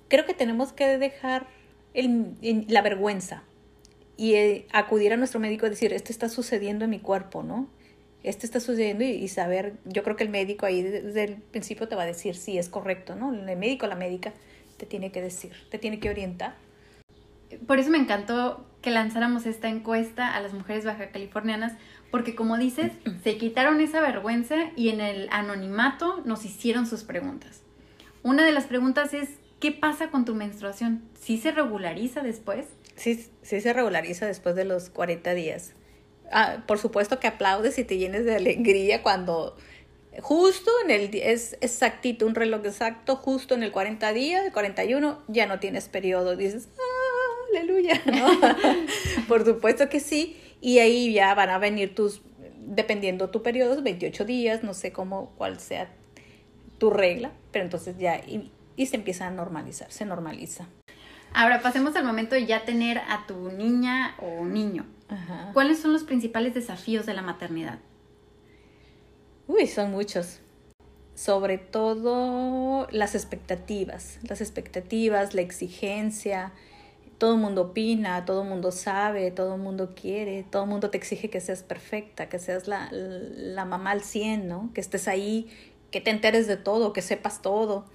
Creo 0.07 0.27
que 0.27 0.35
tenemos 0.35 0.71
que 0.71 0.99
dejar 0.99 1.47
la 1.95 2.81
vergüenza 2.83 3.41
y 4.17 4.35
eh, 4.35 4.67
acudir 4.71 5.13
a 5.13 5.17
nuestro 5.17 5.39
médico 5.39 5.65
y 5.65 5.71
decir, 5.71 5.93
esto 5.93 6.11
está 6.11 6.29
sucediendo 6.29 6.85
en 6.85 6.91
mi 6.91 6.99
cuerpo, 6.99 7.41
¿no? 7.41 7.69
Esto 8.23 8.45
está 8.45 8.59
sucediendo 8.59 9.03
y, 9.03 9.27
saber, 9.27 9.73
yo 9.85 10.03
creo 10.03 10.15
que 10.15 10.23
el 10.23 10.29
médico 10.29 10.65
ahí 10.65 10.83
desde 10.83 11.23
el 11.23 11.35
principio 11.37 11.87
te 11.87 11.95
va 11.95 12.03
a 12.03 12.05
decir 12.05 12.35
si 12.35 12.57
es 12.57 12.69
correcto, 12.69 13.15
¿no? 13.15 13.33
El 13.33 13.57
médico, 13.57 13.87
la 13.87 13.95
médica, 13.95 14.33
te 14.77 14.85
tiene 14.85 15.11
que 15.11 15.21
decir, 15.21 15.51
te 15.69 15.79
tiene 15.79 15.99
que 15.99 16.09
orientar. 16.09 16.55
Por 17.65 17.79
eso 17.79 17.89
me 17.89 17.97
encantó 17.97 18.65
que 18.81 18.91
lanzáramos 18.91 19.45
esta 19.45 19.69
encuesta 19.69 20.35
a 20.35 20.41
las 20.41 20.53
mujeres 20.53 20.85
baja 20.85 21.09
californianas, 21.09 21.73
porque 22.11 22.35
como 22.35 22.57
dices, 22.57 22.91
se 23.23 23.37
quitaron 23.37 23.81
esa 23.81 24.01
vergüenza 24.01 24.55
y 24.75 24.89
en 24.89 25.01
el 25.01 25.27
anonimato 25.31 26.21
nos 26.23 26.45
hicieron 26.45 26.85
sus 26.85 27.03
preguntas. 27.03 27.63
Una 28.23 28.45
de 28.45 28.51
las 28.51 28.65
preguntas 28.65 29.15
es, 29.15 29.29
¿qué 29.59 29.71
pasa 29.71 30.11
con 30.11 30.25
tu 30.25 30.35
menstruación? 30.35 31.01
¿Sí 31.19 31.37
se 31.39 31.51
regulariza 31.51 32.21
después? 32.21 32.67
Sí, 32.95 33.27
sí 33.41 33.61
se 33.61 33.73
regulariza 33.73 34.27
después 34.27 34.55
de 34.55 34.65
los 34.65 34.91
40 34.91 35.33
días. 35.33 35.73
Ah, 36.31 36.63
por 36.65 36.79
supuesto 36.79 37.19
que 37.19 37.27
aplaudes 37.27 37.77
y 37.77 37.83
te 37.83 37.97
llenes 37.97 38.25
de 38.25 38.35
alegría 38.35 39.03
cuando 39.03 39.55
justo 40.19 40.71
en 40.83 40.91
el 40.91 41.13
es 41.15 41.57
exactito, 41.61 42.25
un 42.25 42.35
reloj 42.35 42.65
exacto, 42.65 43.15
justo 43.15 43.55
en 43.55 43.63
el 43.63 43.71
40 43.71 44.13
días, 44.13 44.43
41, 44.51 45.23
ya 45.27 45.45
no 45.45 45.59
tienes 45.59 45.87
periodo. 45.87 46.35
Dices, 46.35 46.69
¡ah, 46.77 47.57
aleluya! 47.57 48.01
por 49.27 49.45
supuesto 49.45 49.89
que 49.89 49.99
sí 49.99 50.37
y 50.61 50.79
ahí 50.79 51.13
ya 51.13 51.33
van 51.33 51.49
a 51.49 51.57
venir 51.57 51.95
tus, 51.95 52.21
dependiendo 52.59 53.29
tu 53.29 53.41
periodo, 53.41 53.81
28 53.81 54.25
días, 54.25 54.63
no 54.63 54.73
sé 54.73 54.91
cómo, 54.91 55.33
cuál 55.37 55.59
sea 55.59 55.89
tu 56.77 56.91
regla, 56.91 57.31
pero 57.51 57.65
entonces 57.65 57.97
ya, 57.97 58.17
y, 58.17 58.51
se 58.85 58.95
empieza 58.95 59.27
a 59.27 59.31
normalizar, 59.31 59.91
se 59.91 60.05
normaliza. 60.05 60.67
Ahora 61.33 61.61
pasemos 61.61 61.95
al 61.95 62.03
momento 62.03 62.33
de 62.33 62.47
ya 62.47 62.65
tener 62.65 62.97
a 62.97 63.25
tu 63.27 63.51
niña 63.51 64.15
o 64.19 64.43
niño. 64.43 64.85
¿Cuáles 65.53 65.79
son 65.79 65.93
los 65.93 66.03
principales 66.03 66.53
desafíos 66.53 67.05
de 67.05 67.13
la 67.13 67.21
maternidad? 67.21 67.79
Uy, 69.47 69.67
son 69.67 69.91
muchos. 69.91 70.39
Sobre 71.15 71.57
todo 71.57 72.87
las 72.91 73.15
expectativas, 73.15 74.19
las 74.27 74.41
expectativas, 74.41 75.33
la 75.33 75.41
exigencia, 75.41 76.53
todo 77.17 77.35
el 77.35 77.39
mundo 77.39 77.61
opina, 77.61 78.25
todo 78.25 78.43
el 78.43 78.49
mundo 78.49 78.71
sabe, 78.71 79.29
todo 79.29 79.55
el 79.55 79.61
mundo 79.61 79.93
quiere, 79.93 80.43
todo 80.43 80.63
el 80.63 80.69
mundo 80.69 80.89
te 80.89 80.97
exige 80.97 81.29
que 81.29 81.39
seas 81.39 81.61
perfecta, 81.61 82.29
que 82.29 82.39
seas 82.39 82.67
la, 82.67 82.89
la 82.91 83.65
mamá 83.65 83.91
al 83.91 84.01
100, 84.01 84.47
¿no? 84.47 84.71
Que 84.73 84.81
estés 84.81 85.07
ahí, 85.07 85.49
que 85.91 86.01
te 86.01 86.09
enteres 86.09 86.47
de 86.47 86.57
todo, 86.57 86.93
que 86.93 87.01
sepas 87.01 87.41
todo. 87.41 87.85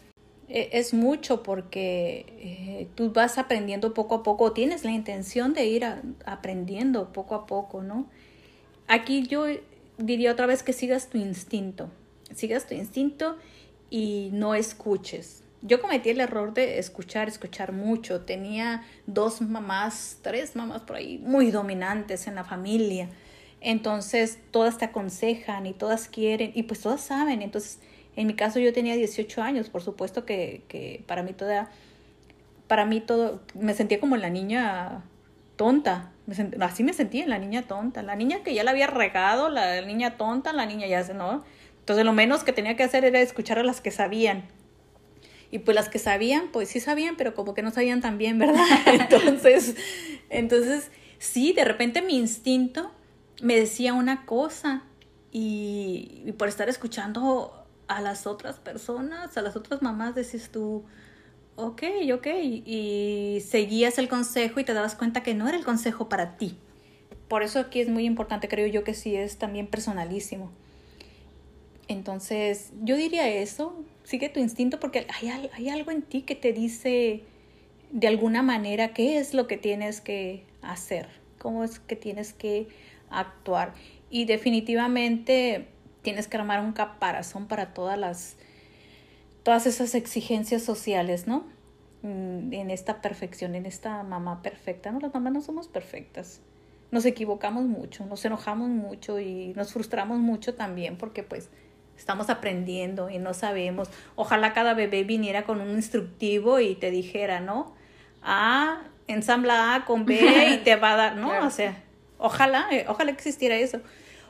E, 0.49 0.71
es 0.73 0.95
mucho 0.95 1.43
porque 1.43 2.27
eh, 2.39 2.89
tú 2.95 3.13
vas 3.13 3.39
aprendiendo 3.39 3.95
poco 3.95 4.17
a 4.17 4.23
poco, 4.23 4.53
tienes 4.53 4.85
la 4.85 4.93
intención 4.93 5.55
de 5.55 5.67
ir 5.67 5.85
aprendiendo 6.25 7.13
poco 7.13 7.35
a 7.35 7.47
poco, 7.47 7.83
¿no? 7.83 8.07
Aquí 8.89 9.27
yo 9.27 9.47
diría 9.99 10.33
otra 10.33 10.47
vez 10.47 10.63
que 10.63 10.73
sigas 10.73 11.09
tu 11.09 11.19
instinto, 11.19 11.91
sigas 12.35 12.67
tu 12.67 12.75
instinto 12.75 13.37
y 13.91 14.31
no 14.33 14.55
escuches 14.55 15.43
yo 15.67 15.81
cometí 15.81 16.11
el 16.11 16.21
error 16.21 16.55
de 16.55 16.79
escuchar, 16.79 17.29
escuchar 17.29 17.73
mucho. 17.73 18.21
Tenía 18.23 18.85
dos 19.07 19.41
mamás, 19.41 20.19
tres 20.23 20.55
mamás 20.55 20.83
por 20.83 20.97
ahí, 20.97 21.19
muy 21.19 21.51
dominantes 21.51 22.27
en 22.27 22.37
la 22.37 22.45
familia. 22.45 23.09
Entonces, 23.61 24.39
todas 24.51 24.79
te 24.79 24.85
aconsejan 24.85 25.67
y 25.67 25.73
todas 25.73 26.09
quieren 26.09 26.53
y 26.55 26.65
pues 26.65 26.81
todas 26.81 27.01
saben. 27.01 27.43
Entonces, 27.43 27.81
en 28.17 28.27
mi 28.27 28.35
caso 28.35 28.59
yo 28.59 28.73
tenía 28.73 28.97
18 28.97 29.43
años, 29.43 29.69
por 29.69 29.83
supuesto 29.83 30.25
que, 30.25 30.63
que 30.69 31.05
para 31.07 31.23
mí 31.23 31.33
toda, 31.33 31.71
para 32.67 32.85
mí 32.85 33.01
todo, 33.01 33.43
me 33.55 33.75
sentía 33.75 34.01
como 34.01 34.17
la 34.17 34.31
niña 34.31 35.05
tonta. 35.57 36.13
así 36.61 36.83
me 36.83 36.93
sentía, 36.93 37.27
la 37.27 37.39
niña 37.39 37.63
tonta. 37.63 38.03
La 38.03 38.17
niña 38.17 38.43
que 38.43 38.55
ya 38.55 38.65
la 38.65 38.73
había 38.73 38.87
regado, 38.87 39.49
la 39.49 39.81
niña 39.83 40.17
tonta, 40.17 40.53
la 40.53 40.67
niña 40.67 40.87
ya 40.87 41.05
se, 41.05 41.15
¿no? 41.15 41.45
Entonces, 41.81 42.05
lo 42.05 42.13
menos 42.13 42.43
que 42.43 42.53
tenía 42.53 42.75
que 42.75 42.83
hacer 42.83 43.05
era 43.05 43.21
escuchar 43.21 43.59
a 43.59 43.63
las 43.63 43.81
que 43.81 43.93
sabían 43.93 44.45
y 45.51 45.61
pues 45.61 45.75
las 45.75 45.89
que 45.89 45.99
sabían, 45.99 46.49
pues 46.53 46.69
sí 46.69 46.81
sabían, 46.81 47.17
pero 47.17 47.35
como 47.35 47.55
que 47.55 47.63
no 47.63 47.71
sabían 47.71 48.01
tan 48.01 48.19
bien, 48.19 48.39
¿verdad? 48.39 48.65
Entonces, 48.87 49.77
entonces 50.29 50.91
sí, 51.19 51.53
de 51.53 51.65
repente 51.65 52.03
mi 52.03 52.17
instinto 52.17 52.91
me 53.41 53.57
decía 53.57 53.95
una 53.95 54.27
cosa 54.27 54.83
y, 55.31 56.33
por 56.39 56.49
estar 56.49 56.69
escuchando 56.69 57.66
a 57.89 58.01
las 58.01 58.27
otras 58.27 58.59
personas, 58.59 59.37
a 59.37 59.43
las 59.43 59.57
otras 59.57 59.83
mamás, 59.83 60.15
decís 60.15 60.51
tú, 60.51 60.85
ok, 61.57 61.83
ok, 62.13 62.27
y 62.43 63.43
seguías 63.47 63.99
el 63.99 64.09
consejo 64.09 64.61
y 64.61 64.65
te 64.65 64.75
dabas 64.75 64.95
cuenta 64.95 65.23
que 65.23 65.35
no 65.35 65.49
era 65.49 65.57
el 65.57 65.65
consejo 65.65 66.09
para 66.09 66.37
ti. 66.37 66.57
Por 67.29 67.43
eso 67.43 67.59
aquí 67.59 67.81
es 67.81 67.89
muy 67.89 68.05
importante, 68.05 68.49
creo 68.49 68.67
yo 68.67 68.85
que 68.85 68.95
sí 68.95 69.17
es 69.17 69.39
también 69.39 69.67
personalísimo. 69.67 70.51
Entonces, 71.89 72.73
yo 72.83 72.97
diría 72.97 73.29
eso, 73.29 73.85
sigue 74.05 74.29
tu 74.29 74.41
instinto 74.41 74.81
porque 74.81 75.07
hay, 75.21 75.51
hay 75.53 75.69
algo 75.69 75.91
en 75.91 76.03
ti 76.03 76.23
que 76.23 76.35
te 76.35 76.53
dice 76.53 77.23
de 77.91 78.09
alguna 78.09 78.43
manera 78.43 78.93
qué 78.93 79.19
es 79.19 79.35
lo 79.35 79.47
que 79.47 79.57
tienes 79.57 80.01
que 80.01 80.45
hacer, 80.63 81.09
cómo 81.39 81.65
es 81.65 81.79
que 81.79 81.97
tienes 81.97 82.33
que 82.33 82.69
actuar. 83.11 83.75
Y 84.11 84.25
definitivamente 84.25 85.69
tienes 86.07 86.29
que 86.29 86.37
armar 86.37 86.61
un 86.61 86.73
caparazón 86.73 87.49
para 87.49 87.75
todas 87.75 87.99
las 87.99 88.37
todas 89.43 89.67
esas 89.67 89.97
exigencias 89.97 90.63
sociales, 90.63 91.27
¿no? 91.27 91.47
Mm, 92.03 92.53
en 92.53 92.71
esta 92.71 93.03
perfección, 93.03 93.57
en 93.57 93.67
esta 93.67 94.05
mamá 94.05 94.41
perfecta. 94.41 94.93
No, 94.93 95.01
las 95.01 95.13
mamás 95.13 95.33
no 95.33 95.41
somos 95.41 95.67
perfectas. 95.67 96.43
Nos 96.93 97.07
equivocamos 97.07 97.65
mucho, 97.65 98.07
nos 98.07 98.25
enojamos 98.25 98.69
mucho 98.69 99.19
y 99.19 99.53
nos 99.57 99.73
frustramos 99.73 100.21
mucho 100.21 100.55
también 100.55 100.97
porque 100.97 101.25
pues 101.25 101.49
estamos 101.99 102.31
aprendiendo 102.31 103.11
y 103.11 103.19
no 103.19 103.35
sabemos. 103.35 103.91
Ojalá 104.15 104.53
cada 104.53 104.75
bebé 104.75 105.03
viniera 105.03 105.43
con 105.43 105.61
un 105.61 105.71
instructivo 105.71 106.61
y 106.61 106.77
te 106.77 106.93
dijera, 106.93 107.41
¿no? 107.41 107.75
A, 108.23 108.85
ensambla 109.09 109.75
A 109.75 109.85
con 109.85 110.07
B 110.07 110.21
y 110.55 110.59
te 110.65 110.77
va 110.77 110.93
a 110.93 110.97
dar, 110.97 111.17
¿no? 111.17 111.45
O 111.45 111.51
sea, 111.51 111.83
ojalá, 112.19 112.69
eh, 112.71 112.85
ojalá 112.87 113.11
existiera 113.11 113.57
eso. 113.57 113.81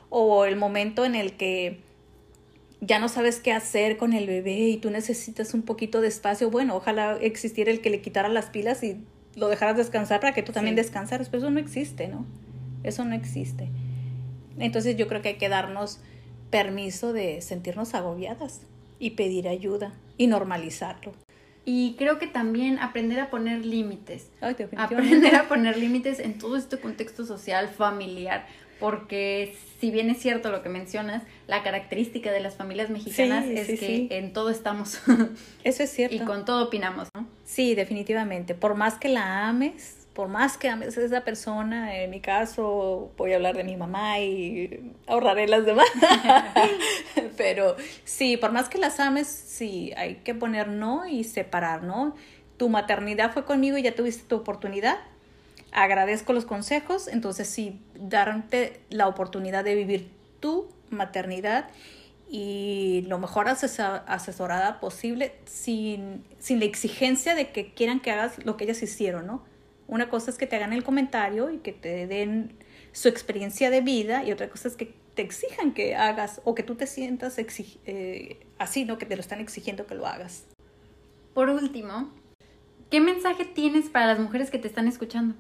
O 0.08 0.44
el 0.44 0.56
momento 0.56 1.04
en 1.04 1.14
el 1.14 1.32
que 1.32 1.80
ya 2.80 2.98
no 2.98 3.08
sabes 3.08 3.40
qué 3.40 3.52
hacer 3.52 3.96
con 3.96 4.12
el 4.12 4.26
bebé 4.26 4.68
y 4.68 4.76
tú 4.76 4.90
necesitas 4.90 5.54
un 5.54 5.62
poquito 5.62 6.00
de 6.00 6.08
espacio. 6.08 6.50
Bueno, 6.50 6.76
ojalá 6.76 7.16
existiera 7.20 7.70
el 7.70 7.80
que 7.80 7.90
le 7.90 8.00
quitara 8.00 8.28
las 8.28 8.46
pilas 8.46 8.82
y 8.82 8.98
lo 9.34 9.48
dejaras 9.48 9.76
descansar 9.76 10.20
para 10.20 10.34
que 10.34 10.42
tú 10.42 10.52
también 10.52 10.76
descansaras, 10.76 11.28
pero 11.28 11.42
eso 11.44 11.50
no 11.50 11.60
existe, 11.60 12.08
¿no? 12.08 12.26
Eso 12.82 13.04
no 13.04 13.14
existe. 13.14 13.68
Entonces 14.58 14.96
yo 14.96 15.08
creo 15.08 15.22
que 15.22 15.30
hay 15.30 15.36
que 15.36 15.48
darnos 15.48 16.00
permiso 16.50 17.12
de 17.12 17.40
sentirnos 17.40 17.94
agobiadas 17.94 18.60
y 18.98 19.10
pedir 19.10 19.48
ayuda 19.48 19.92
y 20.16 20.26
normalizarlo. 20.26 21.12
Y 21.64 21.96
creo 21.98 22.18
que 22.18 22.28
también 22.28 22.78
aprender 22.78 23.18
a 23.18 23.28
poner 23.28 23.66
límites. 23.66 24.30
aprender 24.76 25.34
a 25.34 25.48
poner 25.48 25.76
límites 25.76 26.20
en 26.20 26.38
todo 26.38 26.56
este 26.56 26.78
contexto 26.78 27.26
social, 27.26 27.68
familiar, 27.68 28.46
porque 28.78 29.56
si 29.80 29.90
bien 29.90 30.10
es 30.10 30.18
cierto 30.18 30.50
lo 30.50 30.62
que 30.62 30.68
mencionas, 30.68 31.22
la 31.46 31.62
característica 31.62 32.30
de 32.32 32.40
las 32.40 32.56
familias 32.56 32.90
mexicanas 32.90 33.44
es 33.46 33.78
que 33.78 34.08
en 34.10 34.32
todo 34.32 34.50
estamos. 34.50 35.00
Eso 35.64 35.82
es 35.82 35.90
cierto. 35.90 36.16
y 36.16 36.20
con 36.20 36.44
todo 36.44 36.64
opinamos, 36.64 37.08
¿no? 37.14 37.26
Sí, 37.44 37.74
definitivamente. 37.74 38.54
Por 38.54 38.74
más 38.74 38.94
que 38.94 39.08
la 39.08 39.48
ames, 39.48 40.06
por 40.16 40.28
más 40.28 40.56
que 40.56 40.70
ames 40.70 40.96
a 40.96 41.02
esa 41.02 41.24
persona, 41.24 42.02
en 42.02 42.10
mi 42.10 42.20
caso 42.20 43.12
voy 43.18 43.32
a 43.32 43.36
hablar 43.36 43.54
de 43.54 43.64
mi 43.64 43.76
mamá 43.76 44.18
y 44.18 44.94
ahorraré 45.06 45.46
las 45.46 45.66
demás. 45.66 45.86
Pero 47.36 47.76
sí, 48.04 48.38
por 48.38 48.50
más 48.50 48.70
que 48.70 48.78
las 48.78 48.98
ames, 48.98 49.26
sí, 49.26 49.92
hay 49.96 50.16
que 50.16 50.34
poner 50.34 50.68
no 50.68 51.06
y 51.06 51.24
separar, 51.24 51.82
¿no? 51.82 52.14
Tu 52.56 52.70
maternidad 52.70 53.32
fue 53.32 53.44
conmigo 53.44 53.76
y 53.76 53.82
ya 53.82 53.94
tuviste 53.94 54.24
tu 54.26 54.36
oportunidad. 54.36 54.98
Agradezco 55.72 56.32
los 56.32 56.44
consejos, 56.44 57.08
entonces 57.08 57.48
sí, 57.48 57.80
darte 57.94 58.80
la 58.90 59.08
oportunidad 59.08 59.64
de 59.64 59.74
vivir 59.74 60.10
tu 60.40 60.68
maternidad 60.90 61.68
y 62.28 63.04
lo 63.06 63.18
mejor 63.18 63.48
asesorada 63.48 64.80
posible 64.80 65.34
sin, 65.44 66.24
sin 66.38 66.58
la 66.58 66.64
exigencia 66.64 67.34
de 67.34 67.50
que 67.50 67.72
quieran 67.72 68.00
que 68.00 68.10
hagas 68.10 68.44
lo 68.44 68.56
que 68.56 68.64
ellas 68.64 68.82
hicieron, 68.82 69.26
¿no? 69.26 69.44
Una 69.86 70.08
cosa 70.08 70.30
es 70.30 70.38
que 70.38 70.46
te 70.46 70.56
hagan 70.56 70.72
el 70.72 70.82
comentario 70.82 71.50
y 71.50 71.58
que 71.58 71.72
te 71.72 72.06
den 72.06 72.56
su 72.92 73.08
experiencia 73.08 73.70
de 73.70 73.80
vida 73.80 74.24
y 74.24 74.32
otra 74.32 74.48
cosa 74.48 74.68
es 74.68 74.76
que 74.76 74.94
te 75.14 75.22
exijan 75.22 75.72
que 75.72 75.94
hagas 75.94 76.40
o 76.44 76.54
que 76.54 76.62
tú 76.62 76.74
te 76.74 76.86
sientas 76.86 77.38
eh, 77.38 78.46
así, 78.58 78.84
¿no? 78.84 78.98
Que 78.98 79.06
te 79.06 79.16
lo 79.16 79.20
están 79.20 79.40
exigiendo 79.40 79.86
que 79.86 79.94
lo 79.94 80.06
hagas. 80.06 80.44
Por 81.34 81.48
último, 81.50 82.10
¿qué 82.90 83.00
mensaje 83.00 83.44
tienes 83.44 83.88
para 83.88 84.06
las 84.06 84.18
mujeres 84.18 84.50
que 84.50 84.58
te 84.58 84.66
están 84.66 84.88
escuchando? 84.88 85.34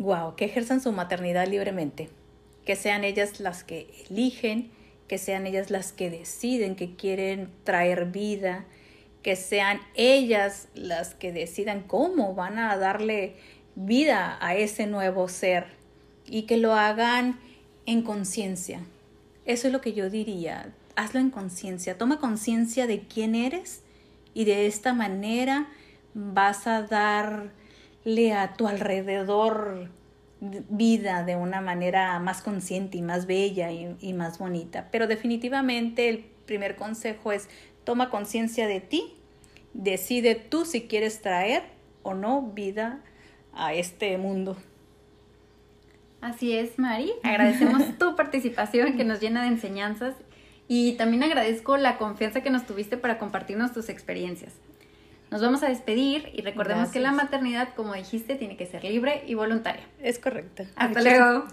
Wow, 0.00 0.34
que 0.34 0.46
ejerzan 0.46 0.80
su 0.80 0.92
maternidad 0.92 1.46
libremente, 1.46 2.08
que 2.64 2.74
sean 2.74 3.04
ellas 3.04 3.38
las 3.38 3.64
que 3.64 3.86
eligen, 4.08 4.70
que 5.06 5.18
sean 5.18 5.46
ellas 5.46 5.70
las 5.70 5.92
que 5.92 6.08
deciden 6.08 6.74
que 6.74 6.96
quieren 6.96 7.50
traer 7.64 8.06
vida, 8.06 8.64
que 9.22 9.36
sean 9.36 9.78
ellas 9.94 10.68
las 10.72 11.14
que 11.14 11.32
decidan 11.32 11.82
cómo 11.82 12.34
van 12.34 12.58
a 12.58 12.78
darle 12.78 13.34
vida 13.74 14.38
a 14.40 14.54
ese 14.54 14.86
nuevo 14.86 15.28
ser 15.28 15.66
y 16.24 16.44
que 16.44 16.56
lo 16.56 16.72
hagan 16.72 17.38
en 17.84 18.00
conciencia. 18.00 18.80
Eso 19.44 19.66
es 19.66 19.72
lo 19.74 19.82
que 19.82 19.92
yo 19.92 20.08
diría. 20.08 20.72
Hazlo 20.96 21.20
en 21.20 21.28
conciencia. 21.28 21.98
Toma 21.98 22.20
conciencia 22.20 22.86
de 22.86 23.00
quién 23.00 23.34
eres 23.34 23.82
y 24.32 24.46
de 24.46 24.66
esta 24.66 24.94
manera 24.94 25.68
vas 26.14 26.66
a 26.66 26.80
darle 28.04 28.32
a 28.32 28.54
tu 28.54 28.66
alrededor 28.66 29.88
vida 30.40 31.22
de 31.24 31.36
una 31.36 31.60
manera 31.60 32.18
más 32.18 32.40
consciente 32.40 32.98
y 32.98 33.02
más 33.02 33.26
bella 33.26 33.70
y, 33.72 33.94
y 34.00 34.12
más 34.14 34.38
bonita. 34.38 34.88
Pero 34.90 35.06
definitivamente 35.06 36.08
el 36.08 36.24
primer 36.46 36.76
consejo 36.76 37.32
es 37.32 37.48
Toma 37.84 38.10
conciencia 38.10 38.66
de 38.66 38.80
ti, 38.80 39.14
decide 39.72 40.34
tú 40.34 40.64
si 40.64 40.82
quieres 40.82 41.22
traer 41.22 41.62
o 42.02 42.14
no 42.14 42.42
vida 42.42 43.00
a 43.52 43.74
este 43.74 44.16
mundo. 44.18 44.56
Así 46.20 46.52
es, 46.52 46.78
Mari. 46.78 47.12
Agradecemos 47.22 47.82
tu 47.98 48.16
participación 48.16 48.96
que 48.96 49.04
nos 49.04 49.20
llena 49.20 49.42
de 49.42 49.48
enseñanzas 49.48 50.14
y 50.68 50.92
también 50.92 51.22
agradezco 51.22 51.76
la 51.78 51.96
confianza 51.96 52.42
que 52.42 52.50
nos 52.50 52.66
tuviste 52.66 52.96
para 52.96 53.18
compartirnos 53.18 53.72
tus 53.72 53.88
experiencias. 53.88 54.52
Nos 55.30 55.40
vamos 55.40 55.62
a 55.62 55.68
despedir 55.68 56.30
y 56.32 56.42
recordemos 56.42 56.90
que 56.90 56.98
la 56.98 57.12
maternidad, 57.12 57.68
como 57.76 57.94
dijiste, 57.94 58.34
tiene 58.34 58.56
que 58.56 58.66
ser 58.66 58.82
libre 58.82 59.22
y 59.26 59.34
voluntaria. 59.34 59.84
Es 60.00 60.18
correcto. 60.18 60.64
Hasta 60.74 61.02
luego. 61.02 61.44